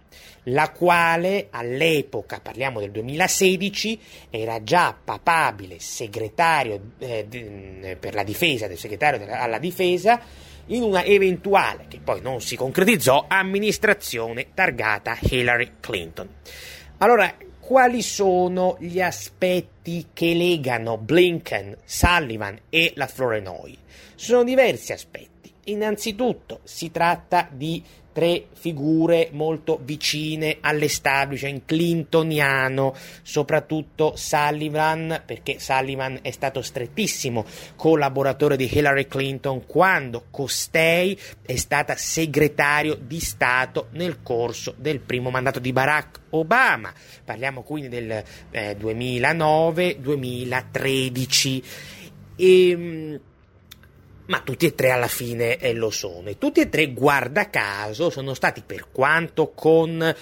la 0.45 0.71
quale 0.71 1.47
all'epoca, 1.49 2.39
parliamo 2.39 2.79
del 2.79 2.91
2016, 2.91 3.99
era 4.29 4.63
già 4.63 4.95
papabile 5.01 5.79
segretario 5.79 6.91
eh, 6.99 7.25
d- 7.27 7.95
per 7.97 8.13
la 8.13 8.23
difesa, 8.23 8.67
del 8.67 8.77
segretario 8.77 9.25
alla 9.29 9.59
difesa, 9.59 10.19
in 10.67 10.83
una 10.83 11.03
eventuale, 11.03 11.85
che 11.87 11.99
poi 12.03 12.21
non 12.21 12.41
si 12.41 12.55
concretizzò, 12.55 13.25
amministrazione 13.27 14.47
targata 14.53 15.17
Hillary 15.21 15.73
Clinton. 15.79 16.27
Allora, 16.97 17.33
quali 17.59 18.01
sono 18.03 18.77
gli 18.79 19.01
aspetti 19.01 20.07
che 20.13 20.33
legano 20.33 20.97
Blinken, 20.97 21.77
Sullivan 21.83 22.59
e 22.69 22.93
la 22.95 23.07
Florenoi? 23.07 23.77
Sono 24.13 24.43
diversi 24.43 24.93
aspetti. 24.93 25.51
Innanzitutto 25.65 26.59
si 26.63 26.91
tratta 26.91 27.47
di 27.51 27.83
tre 28.15 28.47
figure 28.53 29.27
molto 29.33 29.77
vicine 29.83 30.59
all'establishment 30.61 31.63
clintoniano, 31.65 32.95
soprattutto 33.21 34.13
Sullivan, 34.15 35.23
perché 35.25 35.59
Sullivan 35.59 36.19
è 36.21 36.31
stato 36.31 36.61
strettissimo 36.61 37.43
collaboratore 37.75 38.55
di 38.55 38.69
Hillary 38.71 39.07
Clinton 39.07 39.65
quando 39.65 40.27
costei 40.31 41.19
è 41.45 41.57
stata 41.57 41.97
segretario 41.97 42.95
di 42.95 43.19
Stato 43.19 43.89
nel 43.91 44.23
corso 44.23 44.75
del 44.77 45.01
primo 45.01 45.29
mandato 45.29 45.59
di 45.59 45.73
Barack 45.73 46.21
Obama. 46.29 46.93
Parliamo 47.25 47.63
quindi 47.63 47.89
del 47.89 48.23
eh, 48.51 48.77
2009-2013. 48.79 51.63
E, 52.37 53.19
ma 54.27 54.39
tutti 54.41 54.65
e 54.65 54.75
tre 54.75 54.91
alla 54.91 55.07
fine 55.07 55.57
eh, 55.57 55.73
lo 55.73 55.89
sono. 55.89 56.29
E 56.29 56.37
tutti 56.37 56.61
e 56.61 56.69
tre 56.69 56.91
guarda 56.93 57.49
caso 57.49 58.09
sono 58.09 58.33
stati 58.33 58.63
per 58.65 58.87
quanto 58.91 59.51
con 59.51 60.15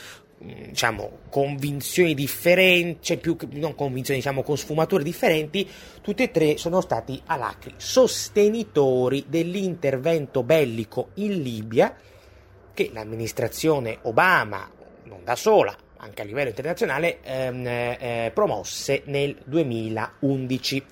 mm, 0.44 0.64
diciamo 0.70 1.20
convinzioni 1.30 2.14
differenti 2.14 3.00
cioè 3.02 3.18
più 3.18 3.38
non 3.52 3.76
convinzioni 3.76 4.20
diciamo 4.20 4.44
con 4.44 4.58
sfumature 4.58 5.04
differenti 5.04 5.68
tutti 6.02 6.24
e 6.24 6.32
tre 6.32 6.58
sono 6.58 6.82
stati 6.82 7.22
alacri 7.26 7.74
sostenitori 7.78 9.26
dell'intervento 9.28 10.44
bellico 10.44 11.10
in 11.16 11.42
Libia 11.42 11.96
che 12.74 12.90
l'amministrazione 12.94 14.00
Obama 14.02 14.70
non 15.04 15.24
da 15.24 15.36
sola 15.36 15.76
anche 15.98 16.22
a 16.22 16.26
livello 16.26 16.50
internazionale 16.50 17.20
ehm, 17.22 17.66
eh, 17.66 18.32
promosse 18.34 19.04
nel 19.06 19.38
2011 19.46 20.84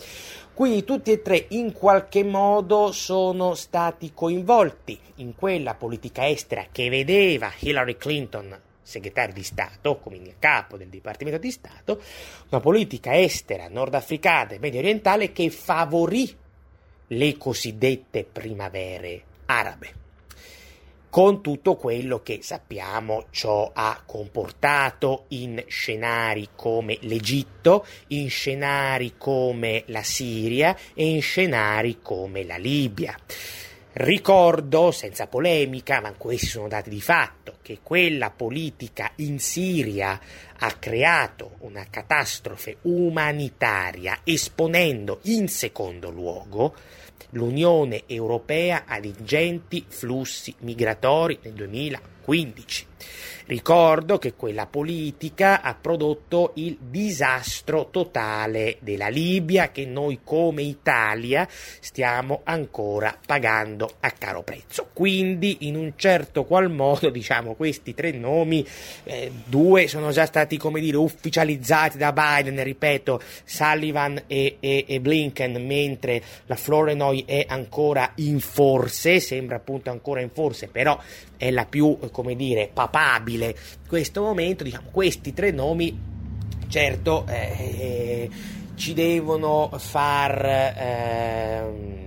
quindi 0.62 0.84
tutti 0.84 1.12
e 1.12 1.24
tre 1.24 1.48
in 1.50 1.74
qualche 1.74 2.24
modo 2.24 2.92
sono 2.92 3.56
stati 3.56 4.12
coinvolti 4.14 4.96
in 5.16 5.34
quella 5.34 5.74
politica 5.74 6.28
estera 6.28 6.68
che 6.72 6.88
vedeva 6.88 7.52
Hillary 7.58 7.98
Clinton 7.98 8.56
segretario 8.80 9.34
di 9.34 9.42
Stato, 9.42 9.98
quindi 9.98 10.30
a 10.30 10.36
capo 10.38 10.78
del 10.78 10.90
Dipartimento 10.90 11.40
di 11.40 11.50
Stato, 11.50 12.00
una 12.50 12.62
politica 12.62 13.20
estera 13.20 13.70
nordafricana 13.70 14.52
e 14.52 14.60
medio 14.60 14.82
orientale 14.82 15.32
che 15.32 15.50
favorì 15.50 16.32
le 17.08 17.38
cosiddette 17.38 18.24
primavere 18.24 19.24
arabe 19.48 20.01
con 21.12 21.44
tutto 21.44 21.76
quello 21.76 22.24
che 22.24 22.40
sappiamo 22.42 23.26
ciò 23.32 23.70
ha 23.74 24.02
comportato 24.06 25.26
in 25.30 25.62
scenari 25.68 26.52
come 26.56 26.98
l'Egitto, 27.02 27.86
in 28.08 28.30
scenari 28.30 29.16
come 29.18 29.84
la 29.88 30.04
Siria 30.04 30.74
e 30.94 31.06
in 31.06 31.22
scenari 31.22 32.00
come 32.02 32.46
la 32.46 32.56
Libia. 32.56 33.14
Ricordo, 33.94 34.92
senza 34.92 35.28
polemica, 35.28 36.00
ma 36.00 36.14
questi 36.14 36.46
sono 36.46 36.70
dati 36.70 36.90
di 36.90 37.02
fatto, 37.02 37.58
che 37.62 37.80
quella 37.84 38.30
politica 38.30 39.12
in 39.18 39.38
Siria 39.38 40.18
ha 40.60 40.72
creato 40.80 41.56
una 41.60 41.86
catastrofe 41.90 42.78
umanitaria 42.84 44.22
esponendo 44.24 45.20
in 45.24 45.50
secondo 45.50 46.10
luogo 46.10 46.74
l'Unione 47.32 48.04
Europea 48.08 48.84
ad 48.86 49.06
ingenti 49.06 49.86
flussi 49.88 50.54
migratori 50.60 51.40
nel 51.44 51.54
2015. 52.24 52.88
Ricordo 53.52 54.18
che 54.18 54.34
quella 54.34 54.66
politica 54.66 55.62
ha 55.62 55.76
prodotto 55.76 56.52
il 56.56 56.78
disastro 56.80 57.90
totale 57.90 58.78
della 58.80 59.10
Libia 59.10 59.72
che 59.72 59.86
noi 59.86 60.22
come 60.24 60.62
Italia 60.62 61.46
stiamo 61.50 62.42
ancora 62.46 63.18
pagando 63.26 63.96
a 64.00 64.12
caro 64.12 64.44
prezzo. 64.44 64.88
Quindi 64.94 65.68
in 65.68 65.76
un 65.76 65.94
certo 65.98 66.46
qual 66.46 66.72
modo 66.72 67.10
diciamo 67.12 67.56
questi 67.56 67.94
tre 67.94 68.12
nomi, 68.12 68.66
eh, 69.04 69.30
due 69.44 69.88
sono 69.88 70.12
già 70.12 70.26
stati 70.26 70.58
come 70.58 70.80
dire 70.80 70.96
ufficializzati 70.98 71.98
da 71.98 72.14
Biden, 72.14 72.64
ripeto, 72.64 73.22
Sullivan 73.44 74.24
e, 74.28 74.58
e, 74.60 74.86
e 74.88 75.00
Blinken, 75.02 75.66
mentre 75.66 76.22
la 76.46 76.56
Florenoi 76.56 77.26
è 77.28 77.46
ancora 77.50 78.14
in 78.16 78.40
forse, 78.40 79.20
sembra 79.20 79.58
appunto 79.58 79.90
ancora 79.90 80.22
in 80.22 80.30
forse, 80.30 80.68
però 80.68 80.98
è 81.42 81.50
la 81.50 81.66
più, 81.66 81.98
come 82.12 82.36
dire, 82.36 82.70
papabile. 82.72 83.56
Questo 83.88 84.22
momento, 84.22 84.64
diciamo, 84.64 84.90
questi 84.92 85.34
tre 85.34 85.52
nomi, 85.52 85.98
certo, 86.68 87.26
eh, 87.28 88.30
ci 88.76 88.94
devono 88.94 89.72
far 89.78 90.46
eh, 90.46 92.02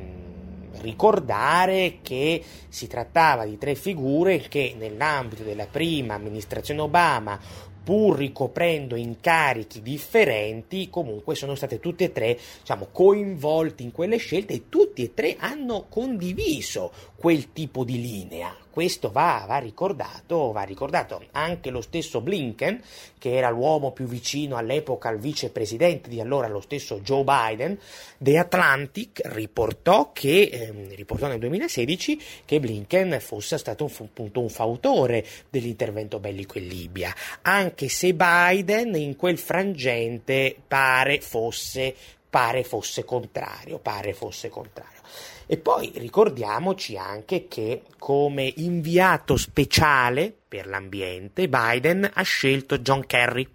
ricordare 0.80 1.98
che 2.02 2.42
si 2.68 2.86
trattava 2.86 3.44
di 3.44 3.58
tre 3.58 3.74
figure 3.74 4.38
che 4.40 4.74
nell'ambito 4.78 5.42
della 5.42 5.66
prima 5.66 6.14
amministrazione 6.14 6.80
Obama 6.80 7.40
pur 7.84 8.16
ricoprendo 8.16 8.96
incarichi 8.96 9.82
differenti, 9.82 10.88
comunque 10.88 11.34
sono 11.34 11.54
state 11.54 11.78
tutte 11.80 12.04
e 12.04 12.12
tre 12.12 12.38
diciamo, 12.60 12.88
coinvolti 12.90 13.82
in 13.82 13.92
quelle 13.92 14.16
scelte 14.16 14.54
e 14.54 14.68
tutti 14.70 15.02
e 15.04 15.12
tre 15.12 15.36
hanno 15.38 15.84
condiviso 15.88 16.90
quel 17.14 17.52
tipo 17.52 17.84
di 17.84 18.00
linea, 18.00 18.56
questo 18.74 19.12
va, 19.12 19.44
va, 19.46 19.58
ricordato, 19.58 20.50
va 20.50 20.62
ricordato 20.62 21.22
anche 21.30 21.70
lo 21.70 21.80
stesso 21.80 22.20
Blinken, 22.20 22.82
che 23.20 23.36
era 23.36 23.48
l'uomo 23.48 23.92
più 23.92 24.04
vicino 24.06 24.56
all'epoca 24.56 25.08
al 25.08 25.20
vicepresidente 25.20 26.08
di 26.08 26.20
allora, 26.20 26.48
lo 26.48 26.60
stesso 26.60 26.98
Joe 26.98 27.22
Biden, 27.22 27.78
The 28.18 28.36
Atlantic 28.36 29.20
riportò 29.26 30.10
che, 30.12 30.48
eh, 30.50 30.94
riportò 30.96 31.28
nel 31.28 31.38
2016 31.38 32.20
che 32.44 32.58
Blinken 32.58 33.20
fosse 33.20 33.58
stato 33.58 33.84
un, 33.84 33.90
appunto 33.96 34.40
un 34.40 34.48
fautore 34.48 35.24
dell'intervento 35.48 36.18
bellico 36.18 36.58
in 36.58 36.66
Libia, 36.66 37.14
anche 37.42 37.88
se 37.88 38.12
Biden 38.12 38.96
in 38.96 39.14
quel 39.14 39.38
frangente 39.38 40.56
pare 40.66 41.20
fosse, 41.20 41.94
pare 42.34 42.64
fosse 42.64 43.04
contrario, 43.04 43.78
pare 43.78 44.12
fosse 44.12 44.48
contrario. 44.48 44.98
E 45.46 45.56
poi 45.56 45.92
ricordiamoci 45.94 46.96
anche 46.96 47.46
che 47.46 47.82
come 47.96 48.52
inviato 48.56 49.36
speciale 49.36 50.34
per 50.48 50.66
l'ambiente 50.66 51.48
Biden 51.48 52.10
ha 52.12 52.22
scelto 52.22 52.78
John 52.78 53.06
Kerry. 53.06 53.48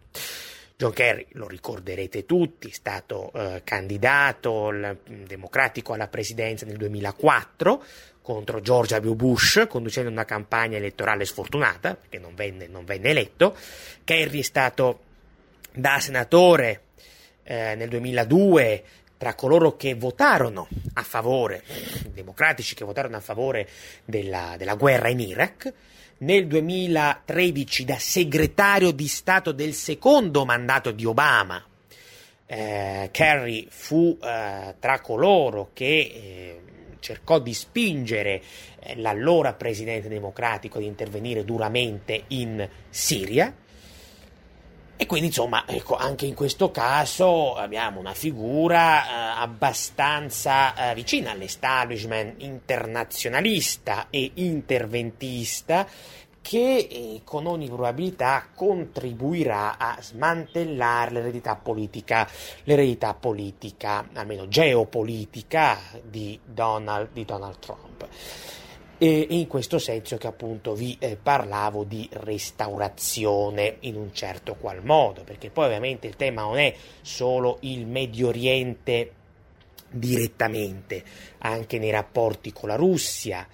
John 0.77 0.93
Kerry, 0.93 1.25
lo 1.31 1.49
ricorderete 1.49 2.25
tutti, 2.25 2.69
è 2.69 2.73
stato 2.73 3.33
eh, 3.33 3.63
candidato 3.65 4.71
l- 4.71 4.97
democratico 5.27 5.91
alla 5.91 6.07
presidenza 6.07 6.65
nel 6.65 6.77
2004 6.77 7.83
contro 8.21 8.61
George 8.61 8.95
W. 8.95 9.13
Bush, 9.13 9.65
conducendo 9.67 10.09
una 10.09 10.23
campagna 10.23 10.77
elettorale 10.77 11.25
sfortunata, 11.25 11.95
perché 11.95 12.17
non 12.17 12.33
venne, 12.33 12.67
non 12.67 12.85
venne 12.85 13.09
eletto. 13.09 13.57
Kerry 14.05 14.39
è 14.39 14.43
stato 14.43 14.99
da 15.73 15.99
senatore 15.99 16.83
eh, 17.49 17.73
nel 17.73 17.89
2002 17.89 18.83
tra 19.17 19.33
coloro 19.33 19.75
che 19.75 19.95
votarono 19.95 20.67
a 20.93 21.01
favore, 21.01 21.63
democratici 22.13 22.75
che 22.75 22.85
votarono 22.85 23.17
a 23.17 23.21
favore 23.21 23.67
della, 24.05 24.53
della 24.55 24.75
guerra 24.75 25.09
in 25.09 25.19
Iraq, 25.19 25.73
nel 26.19 26.45
2013 26.45 27.85
da 27.85 27.97
segretario 27.97 28.91
di 28.91 29.07
Stato 29.07 29.51
del 29.51 29.73
secondo 29.73 30.45
mandato 30.45 30.91
di 30.91 31.05
Obama, 31.05 31.61
eh, 32.45 33.09
Kerry 33.11 33.65
fu 33.69 34.17
eh, 34.21 34.75
tra 34.79 35.01
coloro 35.01 35.71
che 35.73 35.85
eh, 35.85 36.61
cercò 36.99 37.39
di 37.39 37.53
spingere 37.53 38.41
eh, 38.79 38.95
l'allora 38.97 39.53
presidente 39.53 40.07
democratico 40.07 40.77
ad 40.77 40.83
intervenire 40.83 41.43
duramente 41.43 42.25
in 42.27 42.67
Siria 42.89 43.53
e 45.01 45.05
quindi 45.05 45.27
insomma, 45.27 45.63
ecco, 45.65 45.95
anche 45.95 46.25
in 46.25 46.33
questo 46.33 46.71
caso 46.71 47.55
abbiamo 47.55 48.01
una 48.01 48.13
figura 48.13 49.05
eh, 49.05 49.41
abbastanza 49.41 50.91
eh, 50.91 50.93
vicina 50.93 51.31
all'establishment 51.31 52.41
internazionalista 52.41 54.07
e 54.09 54.29
interventista 54.33 55.87
che 56.41 56.87
eh, 56.91 57.21
con 57.23 57.45
ogni 57.45 57.67
probabilità 57.67 58.49
contribuirà 58.53 59.77
a 59.77 59.97
smantellare 60.01 61.11
l'eredità 61.11 61.55
politica, 61.55 62.27
l'eredità 62.65 63.13
politica, 63.13 64.05
almeno 64.11 64.49
geopolitica 64.49 65.79
di 66.03 66.37
Donald, 66.43 67.11
di 67.13 67.23
Donald 67.23 67.59
Trump 67.59 68.05
e 69.01 69.27
in 69.29 69.47
questo 69.47 69.79
senso 69.79 70.17
che 70.17 70.27
appunto 70.27 70.75
vi 70.75 70.97
eh, 70.99 71.15
parlavo 71.15 71.85
di 71.85 72.07
restaurazione 72.11 73.77
in 73.81 73.95
un 73.95 74.13
certo 74.13 74.55
qual 74.55 74.83
modo, 74.83 75.23
perché 75.23 75.49
poi 75.49 75.67
ovviamente 75.67 76.05
il 76.05 76.17
tema 76.17 76.41
non 76.41 76.57
è 76.57 76.75
solo 77.01 77.59
il 77.61 77.87
Medio 77.87 78.27
Oriente 78.27 79.13
direttamente, 79.89 81.01
anche 81.39 81.79
nei 81.79 81.91
rapporti 81.91 82.51
con 82.51 82.67
la 82.67 82.75
Russia, 82.75 83.47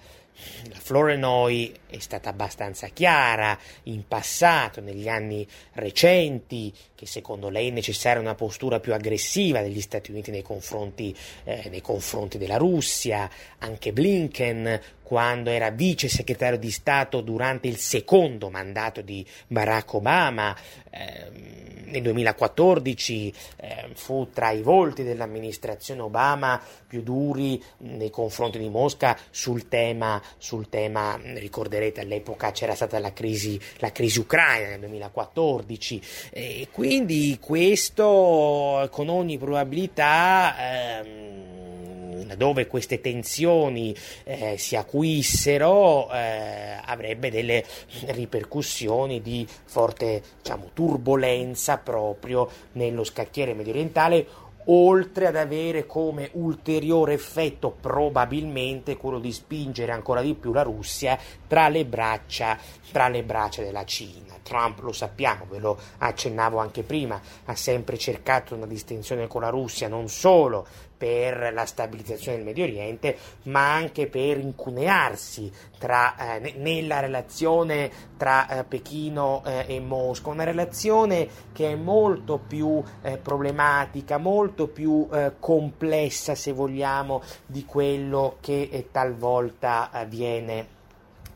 la 0.68 0.78
Florenoi 0.80 1.72
è 1.96 2.00
stata 2.00 2.30
abbastanza 2.30 2.88
chiara 2.88 3.58
in 3.84 4.06
passato, 4.06 4.80
negli 4.80 5.08
anni 5.08 5.46
recenti, 5.74 6.72
che 6.94 7.06
secondo 7.06 7.48
lei 7.48 7.68
è 7.68 7.72
necessaria 7.72 8.20
una 8.20 8.34
postura 8.34 8.80
più 8.80 8.94
aggressiva 8.94 9.60
degli 9.60 9.80
Stati 9.80 10.10
Uniti 10.10 10.30
nei 10.30 10.42
confronti, 10.42 11.14
eh, 11.44 11.68
nei 11.68 11.80
confronti 11.80 12.38
della 12.38 12.56
Russia. 12.56 13.28
Anche 13.58 13.92
Blinken, 13.92 14.80
quando 15.02 15.50
era 15.50 15.70
vice 15.70 16.08
segretario 16.08 16.58
di 16.58 16.70
Stato 16.70 17.20
durante 17.20 17.68
il 17.68 17.76
secondo 17.76 18.50
mandato 18.50 19.02
di 19.02 19.24
Barack 19.46 19.94
Obama, 19.94 20.56
eh, 20.90 21.66
nel 21.86 22.02
2014 22.02 23.34
eh, 23.56 23.88
fu 23.94 24.28
tra 24.32 24.50
i 24.50 24.62
volti 24.62 25.02
dell'amministrazione 25.02 26.00
Obama 26.00 26.60
più 26.86 27.02
duri 27.02 27.62
nei 27.78 28.10
confronti 28.10 28.58
di 28.58 28.68
Mosca 28.68 29.16
sul 29.30 29.68
tema, 29.68 30.20
sul 30.38 30.68
tema 30.68 31.18
ricorderete 31.22 31.85
all'epoca 31.96 32.52
c'era 32.52 32.74
stata 32.74 32.98
la 32.98 33.12
crisi, 33.12 33.60
la 33.78 33.92
crisi 33.92 34.18
ucraina 34.18 34.68
nel 34.70 34.80
2014 34.80 36.02
e 36.30 36.68
quindi 36.70 37.38
questo 37.40 38.88
con 38.90 39.08
ogni 39.08 39.38
probabilità 39.38 40.54
ehm, 40.58 42.34
dove 42.34 42.66
queste 42.66 43.00
tensioni 43.00 43.94
eh, 44.24 44.56
si 44.58 44.76
acuissero 44.76 46.10
eh, 46.12 46.80
avrebbe 46.84 47.30
delle 47.30 47.64
ripercussioni 48.06 49.22
di 49.22 49.46
forte 49.64 50.22
diciamo, 50.42 50.70
turbolenza 50.72 51.78
proprio 51.78 52.48
nello 52.72 53.04
scacchiere 53.04 53.54
medio 53.54 53.72
orientale 53.72 54.26
oltre 54.66 55.26
ad 55.26 55.36
avere 55.36 55.86
come 55.86 56.30
ulteriore 56.32 57.12
effetto 57.12 57.70
probabilmente 57.70 58.96
quello 58.96 59.18
di 59.18 59.32
spingere 59.32 59.92
ancora 59.92 60.22
di 60.22 60.34
più 60.34 60.52
la 60.52 60.62
Russia 60.62 61.18
tra 61.46 61.68
le 61.68 61.84
braccia, 61.84 62.58
tra 62.90 63.08
le 63.08 63.22
braccia 63.22 63.62
della 63.62 63.84
Cina. 63.84 64.34
Trump, 64.42 64.80
lo 64.80 64.92
sappiamo, 64.92 65.46
ve 65.48 65.58
lo 65.58 65.76
accennavo 65.98 66.58
anche 66.58 66.82
prima, 66.82 67.20
ha 67.44 67.54
sempre 67.56 67.98
cercato 67.98 68.54
una 68.54 68.66
distinzione 68.66 69.26
con 69.26 69.40
la 69.40 69.48
Russia 69.48 69.88
non 69.88 70.08
solo 70.08 70.66
per 70.96 71.52
la 71.52 71.66
stabilizzazione 71.66 72.38
del 72.38 72.46
Medio 72.46 72.64
Oriente, 72.64 73.16
ma 73.44 73.72
anche 73.74 74.06
per 74.06 74.38
incunearsi 74.38 75.50
tra, 75.78 76.36
eh, 76.36 76.54
nella 76.56 77.00
relazione 77.00 77.90
tra 78.16 78.48
eh, 78.48 78.64
Pechino 78.64 79.42
eh, 79.44 79.64
e 79.68 79.80
Mosca, 79.80 80.30
una 80.30 80.44
relazione 80.44 81.28
che 81.52 81.72
è 81.72 81.74
molto 81.74 82.38
più 82.38 82.82
eh, 83.02 83.18
problematica, 83.18 84.18
molto 84.18 84.68
più 84.68 85.06
eh, 85.12 85.32
complessa, 85.38 86.34
se 86.34 86.52
vogliamo, 86.52 87.22
di 87.44 87.64
quello 87.64 88.38
che 88.40 88.68
eh, 88.70 88.88
talvolta 88.90 89.90
viene 90.08 90.74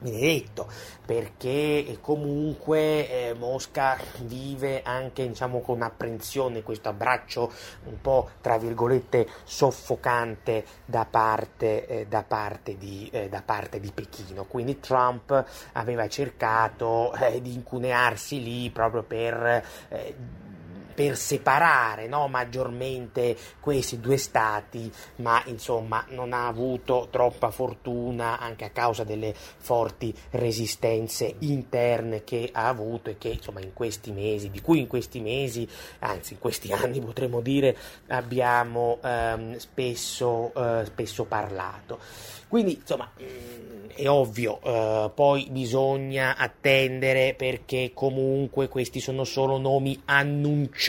benedetto 0.01 0.69
perché 1.05 1.99
comunque 2.01 3.29
eh, 3.29 3.35
Mosca 3.35 3.99
vive 4.23 4.83
anche 4.83 5.27
diciamo 5.27 5.61
con 5.61 5.83
apprensione 5.83 6.63
questo 6.63 6.89
abbraccio 6.89 7.53
un 7.85 8.01
po' 8.01 8.31
tra 8.41 8.59
virgolette 8.59 9.29
soffocante 9.45 10.65
da 10.85 11.05
parte, 11.05 11.87
eh, 11.87 12.07
da 12.07 12.23
parte, 12.23 12.77
di, 12.77 13.09
eh, 13.13 13.29
da 13.29 13.43
parte 13.43 13.81
di, 13.81 13.91
Pechino. 13.93 14.45
Quindi 14.45 14.79
Trump 14.79 15.45
aveva 15.73 16.09
cercato 16.09 17.13
eh, 17.15 17.41
di 17.43 17.53
incunearsi 17.53 18.43
lì 18.43 18.71
proprio 18.71 19.03
per 19.03 19.65
eh, 19.89 20.15
per 21.01 21.17
separare 21.17 22.09
no, 22.09 22.29
maggiormente 22.29 23.35
questi 23.59 24.01
due 24.01 24.19
stati, 24.19 24.93
ma 25.17 25.43
insomma 25.47 26.05
non 26.11 26.35
ha 26.35 26.47
avuto 26.47 27.09
troppa 27.11 27.51
fortuna 27.51 28.39
anche 28.39 28.67
a 28.67 28.69
causa 28.69 29.03
delle 29.03 29.33
forti 29.35 30.15
resistenze 30.33 31.37
interne 31.39 32.23
che 32.23 32.51
ha 32.53 32.69
avuto 32.69 33.09
e 33.09 33.17
che 33.17 33.31
insomma 33.31 33.61
in 33.61 33.73
questi 33.73 34.13
mesi, 34.13 34.51
di 34.51 34.61
cui 34.61 34.81
in 34.81 34.89
questi 34.89 35.21
mesi, 35.21 35.67
anzi 36.01 36.35
in 36.35 36.39
questi 36.39 36.69
anni 36.77 37.01
potremmo 37.01 37.41
dire, 37.41 37.75
abbiamo 38.09 38.99
ehm, 39.03 39.57
spesso, 39.57 40.53
eh, 40.55 40.85
spesso 40.85 41.25
parlato. 41.25 41.99
Quindi, 42.51 42.75
insomma, 42.75 43.09
mm, 43.23 43.91
è 43.95 44.09
ovvio, 44.09 44.61
eh, 44.63 45.11
poi 45.15 45.47
bisogna 45.51 46.37
attendere 46.37 47.35
perché 47.35 47.93
comunque 47.95 48.67
questi 48.67 48.99
sono 48.99 49.23
solo 49.23 49.57
nomi 49.57 50.03
annunciati, 50.07 50.89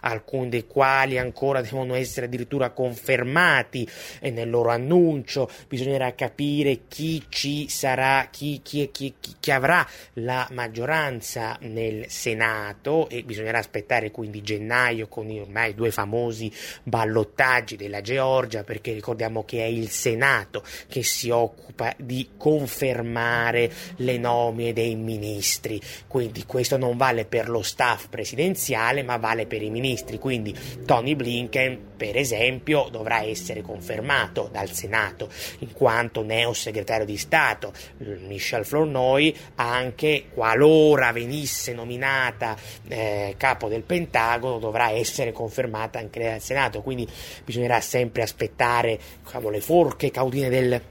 alcuni 0.00 0.48
dei 0.48 0.66
quali 0.66 1.18
ancora 1.18 1.60
devono 1.60 1.94
essere 1.94 2.26
addirittura 2.26 2.70
confermati 2.70 3.88
nel 4.22 4.48
loro 4.48 4.70
annuncio, 4.70 5.48
bisognerà 5.68 6.14
capire 6.14 6.80
chi 6.88 7.24
ci 7.28 7.68
sarà, 7.68 8.28
chi, 8.30 8.60
chi, 8.62 8.90
chi, 8.92 9.14
chi 9.18 9.50
avrà 9.50 9.86
la 10.14 10.46
maggioranza 10.52 11.56
nel 11.60 12.06
Senato 12.08 13.08
e 13.08 13.22
bisognerà 13.22 13.58
aspettare 13.58 14.10
quindi 14.10 14.42
gennaio 14.42 15.08
con 15.08 15.30
i 15.30 15.40
ormai 15.40 15.74
due 15.74 15.90
famosi 15.90 16.52
ballottaggi 16.82 17.76
della 17.76 18.00
Georgia 18.00 18.64
perché 18.64 18.92
ricordiamo 18.92 19.44
che 19.44 19.60
è 19.60 19.66
il 19.66 19.90
Senato 19.90 20.62
che 20.88 21.02
si 21.02 21.30
occupa 21.30 21.94
di 21.96 22.30
confermare 22.36 23.70
le 23.96 24.18
nomine 24.18 24.72
dei 24.72 24.94
ministri. 24.94 25.80
Quindi 26.06 26.44
questo 26.44 26.76
non 26.76 26.96
vale 26.96 27.24
per 27.24 27.48
lo 27.48 27.62
staff 27.62 28.08
presidenziale, 28.08 29.02
ma 29.08 29.16
vale 29.16 29.46
per 29.46 29.62
i 29.62 29.70
ministri. 29.70 30.18
Quindi 30.18 30.54
Tony 30.84 31.14
Blinken, 31.14 31.94
per 31.96 32.14
esempio, 32.18 32.88
dovrà 32.90 33.22
essere 33.22 33.62
confermato 33.62 34.50
dal 34.52 34.70
Senato 34.70 35.30
in 35.60 35.72
quanto 35.72 36.22
neo 36.22 36.52
segretario 36.52 37.06
di 37.06 37.16
Stato. 37.16 37.72
Michel 37.96 38.66
Flournoy, 38.66 39.34
anche 39.54 40.26
qualora 40.34 41.10
venisse 41.12 41.72
nominata 41.72 42.54
eh, 42.86 43.34
capo 43.38 43.68
del 43.68 43.82
Pentagono, 43.82 44.58
dovrà 44.58 44.90
essere 44.90 45.32
confermata 45.32 45.98
anche 45.98 46.22
dal 46.22 46.42
Senato. 46.42 46.82
Quindi 46.82 47.08
bisognerà 47.42 47.80
sempre 47.80 48.22
aspettare 48.22 49.00
diciamo, 49.24 49.48
le 49.48 49.62
forche 49.62 50.10
caudine 50.10 50.50
del 50.50 50.82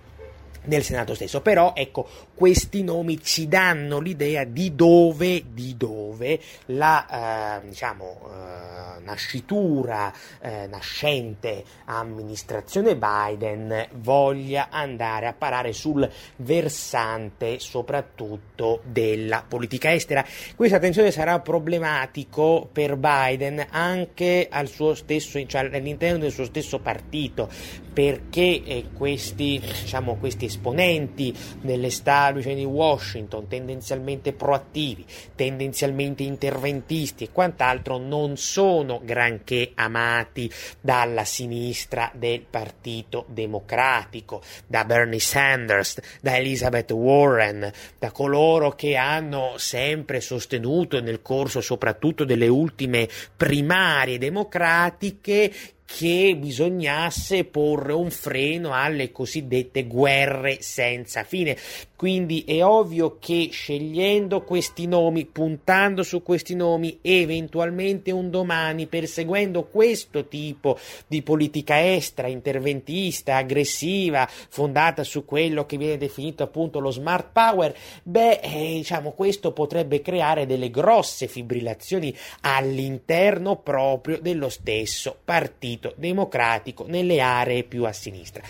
del 0.67 0.83
Senato 0.83 1.15
stesso. 1.15 1.41
Però 1.41 1.73
ecco, 1.75 2.07
questi 2.35 2.83
nomi 2.83 3.21
ci 3.23 3.47
danno 3.47 3.99
l'idea 3.99 4.43
di 4.43 4.75
dove, 4.75 5.43
di 5.53 5.75
dove 5.77 6.39
la 6.67 7.61
eh, 7.61 7.67
diciamo, 7.67 8.19
eh, 8.25 9.03
nascitura, 9.03 10.13
eh, 10.41 10.67
nascente 10.67 11.63
amministrazione 11.85 12.97
Biden 12.97 13.87
voglia 13.95 14.67
andare 14.69 15.27
a 15.27 15.33
parare 15.33 15.71
sul 15.71 16.09
versante 16.37 17.59
soprattutto 17.59 18.81
della 18.83 19.43
politica 19.47 19.93
estera. 19.93 20.25
Questa 20.55 20.77
attenzione 20.77 21.11
sarà 21.11 21.39
problematico 21.39 22.67
per 22.71 22.97
Biden 22.97 23.65
anche 23.69 24.47
al 24.49 24.67
suo 24.67 24.93
stesso, 24.93 25.43
cioè 25.45 25.69
all'interno 25.73 26.17
del 26.17 26.31
suo 26.31 26.45
stesso 26.45 26.79
partito, 26.79 27.49
perché 27.93 28.63
eh, 28.63 28.85
questi, 28.93 29.59
diciamo, 29.59 30.15
questi 30.15 30.49
esponenti 30.57 31.33
dell'establishment 31.61 32.57
di 32.57 32.65
Washington, 32.65 33.47
tendenzialmente 33.47 34.33
proattivi, 34.33 35.05
tendenzialmente 35.35 36.23
interventisti 36.23 37.25
e 37.25 37.31
quant'altro, 37.31 37.97
non 37.97 38.37
sono 38.37 38.99
granché 39.03 39.71
amati 39.75 40.51
dalla 40.81 41.23
sinistra 41.23 42.11
del 42.13 42.41
Partito 42.41 43.25
Democratico, 43.29 44.41
da 44.65 44.83
Bernie 44.83 45.19
Sanders, 45.19 45.99
da 46.21 46.35
Elizabeth 46.37 46.91
Warren, 46.91 47.71
da 47.99 48.11
coloro 48.11 48.71
che 48.71 48.95
hanno 48.95 49.53
sempre 49.57 50.19
sostenuto 50.19 50.99
nel 51.01 51.21
corso 51.21 51.61
soprattutto 51.61 52.25
delle 52.25 52.47
ultime 52.47 53.07
primarie 53.35 54.17
democratiche 54.17 55.51
che 55.87 56.35
bisognasse 56.37 57.45
porre 57.45 57.93
un 57.93 58.11
freno 58.11 58.73
alle 58.73 59.09
cosiddette 59.09 59.87
guerre 59.87 60.57
senza 60.59 61.23
fine. 61.23 61.55
Quindi 61.95 62.43
è 62.45 62.63
ovvio 62.63 63.17
che 63.19 63.49
scegliendo 63.51 64.43
questi 64.43 64.85
nomi, 64.85 65.25
puntando 65.25 66.03
su 66.03 66.21
questi 66.21 66.55
nomi, 66.55 66.99
eventualmente 67.01 68.11
un 68.11 68.29
domani, 68.29 68.85
perseguendo 68.85 69.63
questo 69.63 70.27
tipo 70.27 70.77
di 71.07 71.23
politica 71.23 71.93
estera, 71.95 72.27
interventista, 72.27 73.37
aggressiva, 73.37 74.27
fondata 74.29 75.03
su 75.03 75.25
quello 75.25 75.65
che 75.65 75.77
viene 75.77 75.97
definito 75.97 76.43
appunto 76.43 76.79
lo 76.79 76.91
smart 76.91 77.29
power, 77.31 77.75
beh, 78.03 78.41
eh, 78.43 78.73
diciamo, 78.75 79.13
questo 79.13 79.53
potrebbe 79.53 80.01
creare 80.01 80.45
delle 80.45 80.69
grosse 80.69 81.27
fibrillazioni 81.27 82.15
all'interno 82.41 83.55
proprio 83.55 84.19
dello 84.19 84.49
stesso 84.49 85.17
partito 85.23 85.76
democratico 85.95 86.85
nelle 86.87 87.19
aree 87.19 87.63
più 87.63 87.85
a 87.85 87.93
sinistra. 87.93 88.43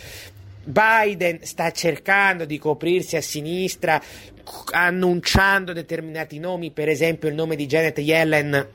Biden 0.63 1.39
sta 1.43 1.71
cercando 1.71 2.43
di 2.43 2.57
coprirsi 2.57 3.15
a 3.15 3.21
sinistra 3.21 4.01
annunciando 4.71 5.71
determinati 5.73 6.39
nomi, 6.39 6.71
per 6.71 6.89
esempio 6.89 7.29
il 7.29 7.35
nome 7.35 7.55
di 7.55 7.65
Janet 7.65 7.99
Yellen 7.99 8.67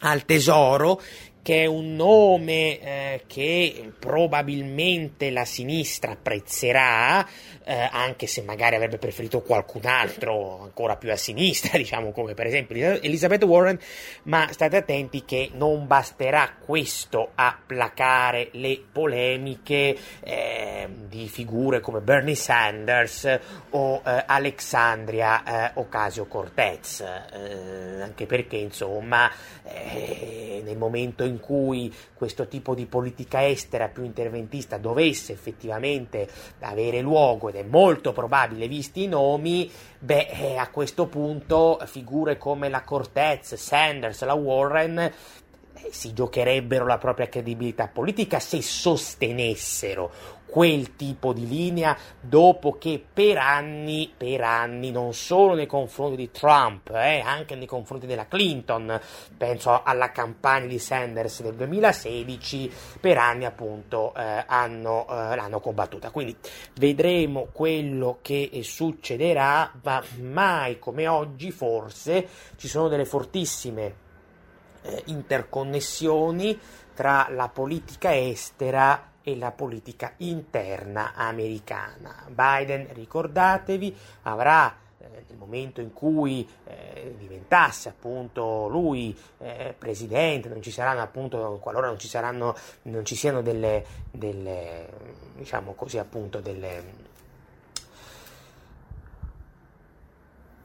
al 0.00 0.24
tesoro 0.24 1.00
che 1.44 1.64
è 1.64 1.66
un 1.66 1.94
nome 1.94 2.80
eh, 2.80 3.22
che 3.26 3.92
probabilmente 3.98 5.30
la 5.30 5.44
sinistra 5.44 6.12
apprezzerà, 6.12 7.28
eh, 7.64 7.88
anche 7.92 8.26
se 8.26 8.40
magari 8.40 8.76
avrebbe 8.76 8.96
preferito 8.96 9.42
qualcun 9.42 9.84
altro 9.84 10.62
ancora 10.62 10.96
più 10.96 11.12
a 11.12 11.16
sinistra, 11.16 11.76
diciamo 11.78 12.12
come 12.12 12.32
per 12.32 12.46
esempio 12.46 12.98
Elizabeth 12.98 13.44
Warren, 13.44 13.78
ma 14.22 14.48
state 14.52 14.78
attenti 14.78 15.26
che 15.26 15.50
non 15.52 15.86
basterà 15.86 16.50
questo 16.64 17.32
a 17.34 17.58
placare 17.66 18.48
le 18.52 18.82
polemiche 18.90 19.94
eh, 20.20 20.88
di 21.08 21.28
figure 21.28 21.80
come 21.80 22.00
Bernie 22.00 22.36
Sanders 22.36 23.38
o 23.70 24.00
eh, 24.02 24.24
Alexandria 24.26 25.72
eh, 25.72 25.72
Ocasio-Cortez, 25.74 27.00
eh, 27.00 28.00
anche 28.00 28.24
perché 28.24 28.56
insomma 28.56 29.30
nel 29.64 30.76
momento 30.76 31.24
in 31.24 31.33
in 31.34 31.40
cui 31.40 31.92
questo 32.14 32.46
tipo 32.46 32.74
di 32.74 32.86
politica 32.86 33.46
estera 33.46 33.88
più 33.88 34.04
interventista 34.04 34.78
dovesse 34.78 35.32
effettivamente 35.32 36.28
avere 36.60 37.00
luogo, 37.00 37.48
ed 37.48 37.56
è 37.56 37.62
molto 37.64 38.12
probabile 38.12 38.68
visti 38.68 39.02
i 39.02 39.08
nomi, 39.08 39.70
beh, 39.98 40.28
eh, 40.30 40.56
a 40.56 40.70
questo 40.70 41.06
punto 41.06 41.78
figure 41.86 42.38
come 42.38 42.68
la 42.68 42.82
Cortez, 42.82 43.54
Sanders, 43.54 44.22
la 44.24 44.34
Warren 44.34 44.98
eh, 44.98 45.12
si 45.90 46.12
giocherebbero 46.12 46.86
la 46.86 46.98
propria 46.98 47.28
credibilità 47.28 47.88
politica 47.88 48.38
se 48.38 48.62
sostenessero 48.62 50.33
quel 50.54 50.94
tipo 50.94 51.32
di 51.32 51.48
linea 51.48 51.98
dopo 52.20 52.78
che 52.78 53.04
per 53.12 53.38
anni, 53.38 54.14
per 54.16 54.40
anni, 54.42 54.92
non 54.92 55.12
solo 55.12 55.54
nei 55.54 55.66
confronti 55.66 56.14
di 56.14 56.30
Trump, 56.30 56.90
eh, 56.90 57.18
anche 57.18 57.56
nei 57.56 57.66
confronti 57.66 58.06
della 58.06 58.28
Clinton, 58.28 59.00
penso 59.36 59.82
alla 59.82 60.12
campagna 60.12 60.66
di 60.66 60.78
Sanders 60.78 61.42
del 61.42 61.56
2016, 61.56 62.70
per 63.00 63.18
anni 63.18 63.46
appunto 63.46 64.14
eh, 64.14 64.44
hanno, 64.46 65.08
eh, 65.08 65.34
l'hanno 65.34 65.58
combattuta. 65.58 66.12
Quindi 66.12 66.36
vedremo 66.74 67.48
quello 67.50 68.18
che 68.22 68.48
succederà, 68.62 69.72
ma 69.82 70.00
mai 70.20 70.78
come 70.78 71.08
oggi 71.08 71.50
forse 71.50 72.28
ci 72.54 72.68
sono 72.68 72.86
delle 72.86 73.06
fortissime 73.06 73.94
eh, 74.82 75.02
interconnessioni 75.06 76.56
tra 76.94 77.26
la 77.30 77.48
politica 77.48 78.16
estera 78.16 79.08
e 79.24 79.36
la 79.36 79.50
politica 79.50 80.12
interna 80.18 81.14
americana. 81.14 82.26
Biden, 82.28 82.88
ricordatevi, 82.92 83.96
avrà 84.22 84.76
eh, 84.98 85.24
nel 85.26 85.38
momento 85.38 85.80
in 85.80 85.92
cui 85.94 86.46
eh, 86.64 87.14
diventasse 87.18 87.88
appunto 87.88 88.68
lui 88.68 89.16
eh, 89.38 89.74
presidente, 89.76 90.48
non 90.48 90.62
ci 90.62 90.70
saranno 90.70 91.00
appunto, 91.00 91.58
qualora 91.60 91.86
non 91.88 91.98
ci 91.98 92.06
saranno, 92.06 92.54
non 92.82 93.04
ci 93.04 93.16
siano 93.16 93.40
delle, 93.40 93.84
delle 94.10 94.88
diciamo 95.34 95.72
così 95.72 95.98
appunto, 95.98 96.40
delle 96.40 97.12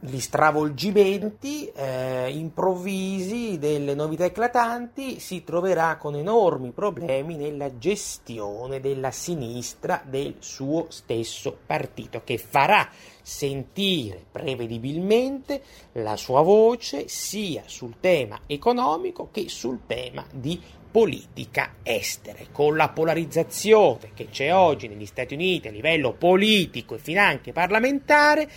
gli 0.01 0.19
stravolgimenti 0.19 1.69
eh, 1.75 2.29
improvvisi 2.31 3.57
delle 3.57 3.93
novità 3.93 4.23
eclatanti 4.23 5.19
si 5.19 5.43
troverà 5.43 5.97
con 5.97 6.15
enormi 6.15 6.71
problemi 6.71 7.35
nella 7.35 7.77
gestione 7.77 8.79
della 8.79 9.11
sinistra 9.11 10.01
del 10.05 10.35
suo 10.39 10.85
stesso 10.89 11.57
partito 11.65 12.21
che 12.23 12.37
farà 12.37 12.89
sentire 13.21 14.23
prevedibilmente 14.31 15.61
la 15.93 16.15
sua 16.15 16.41
voce 16.41 17.09
sia 17.09 17.63
sul 17.65 17.95
tema 17.99 18.39
economico 18.47 19.27
che 19.31 19.49
sul 19.49 19.81
tema 19.85 20.25
di 20.31 20.61
politica 20.91 21.75
estere, 21.83 22.47
con 22.51 22.75
la 22.75 22.89
polarizzazione 22.89 24.11
che 24.15 24.29
c'è 24.29 24.53
oggi 24.53 24.87
negli 24.87 25.05
Stati 25.05 25.35
Uniti 25.35 25.67
a 25.67 25.71
livello 25.71 26.13
politico 26.13 26.95
e 26.95 26.99
finanche 26.99 27.51
parlamentare 27.51 28.49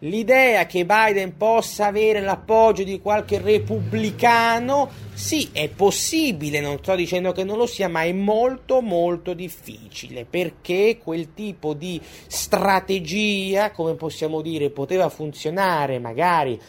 l'idea 0.00 0.66
che 0.66 0.84
Biden 0.84 1.36
possa 1.36 1.86
avere 1.86 2.20
l'appoggio 2.20 2.82
di 2.82 3.00
qualche 3.00 3.38
repubblicano, 3.38 4.90
sì, 5.14 5.48
è 5.52 5.68
possibile, 5.68 6.60
non 6.60 6.78
sto 6.78 6.94
dicendo 6.94 7.32
che 7.32 7.44
non 7.44 7.56
lo 7.56 7.66
sia, 7.66 7.88
ma 7.88 8.02
è 8.02 8.12
molto 8.12 8.80
molto 8.80 9.32
difficile 9.32 10.26
perché 10.28 10.98
quel 11.02 11.32
tipo 11.34 11.72
di 11.72 12.00
strategia, 12.26 13.70
come 13.70 13.94
possiamo 13.94 14.40
dire, 14.40 14.70
poteva 14.70 15.08
funzionare 15.08 15.98
magari 15.98 16.60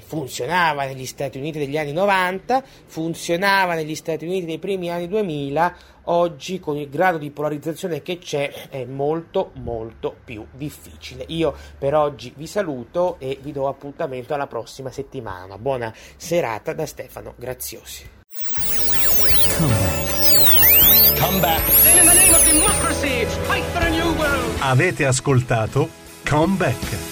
funzionava 0.00 0.84
negli 0.84 1.06
Stati 1.06 1.38
Uniti 1.38 1.58
degli 1.58 1.76
anni 1.76 1.92
90, 1.92 2.62
funzionava 2.86 3.74
negli 3.74 3.94
Stati 3.94 4.24
Uniti 4.24 4.46
dei 4.46 4.58
primi 4.58 4.90
anni 4.90 5.08
2000, 5.08 5.76
oggi 6.04 6.58
con 6.58 6.76
il 6.76 6.88
grado 6.88 7.18
di 7.18 7.30
polarizzazione 7.30 8.02
che 8.02 8.18
c'è 8.18 8.68
è 8.70 8.84
molto 8.84 9.50
molto 9.54 10.16
più 10.24 10.46
difficile. 10.52 11.24
Io 11.28 11.54
per 11.78 11.94
oggi 11.94 12.32
vi 12.36 12.46
saluto 12.46 13.16
e 13.18 13.38
vi 13.40 13.52
do 13.52 13.68
appuntamento 13.68 14.34
alla 14.34 14.46
prossima 14.46 14.90
settimana. 14.90 15.58
Buona 15.58 15.92
serata 16.16 16.72
da 16.72 16.86
Stefano 16.86 17.34
Graziosi. 17.36 18.08
Come 21.18 21.38
back. 21.38 21.82
Avete 24.60 25.06
ascoltato 25.06 25.88
Come 26.28 26.56
Back. 26.56 27.11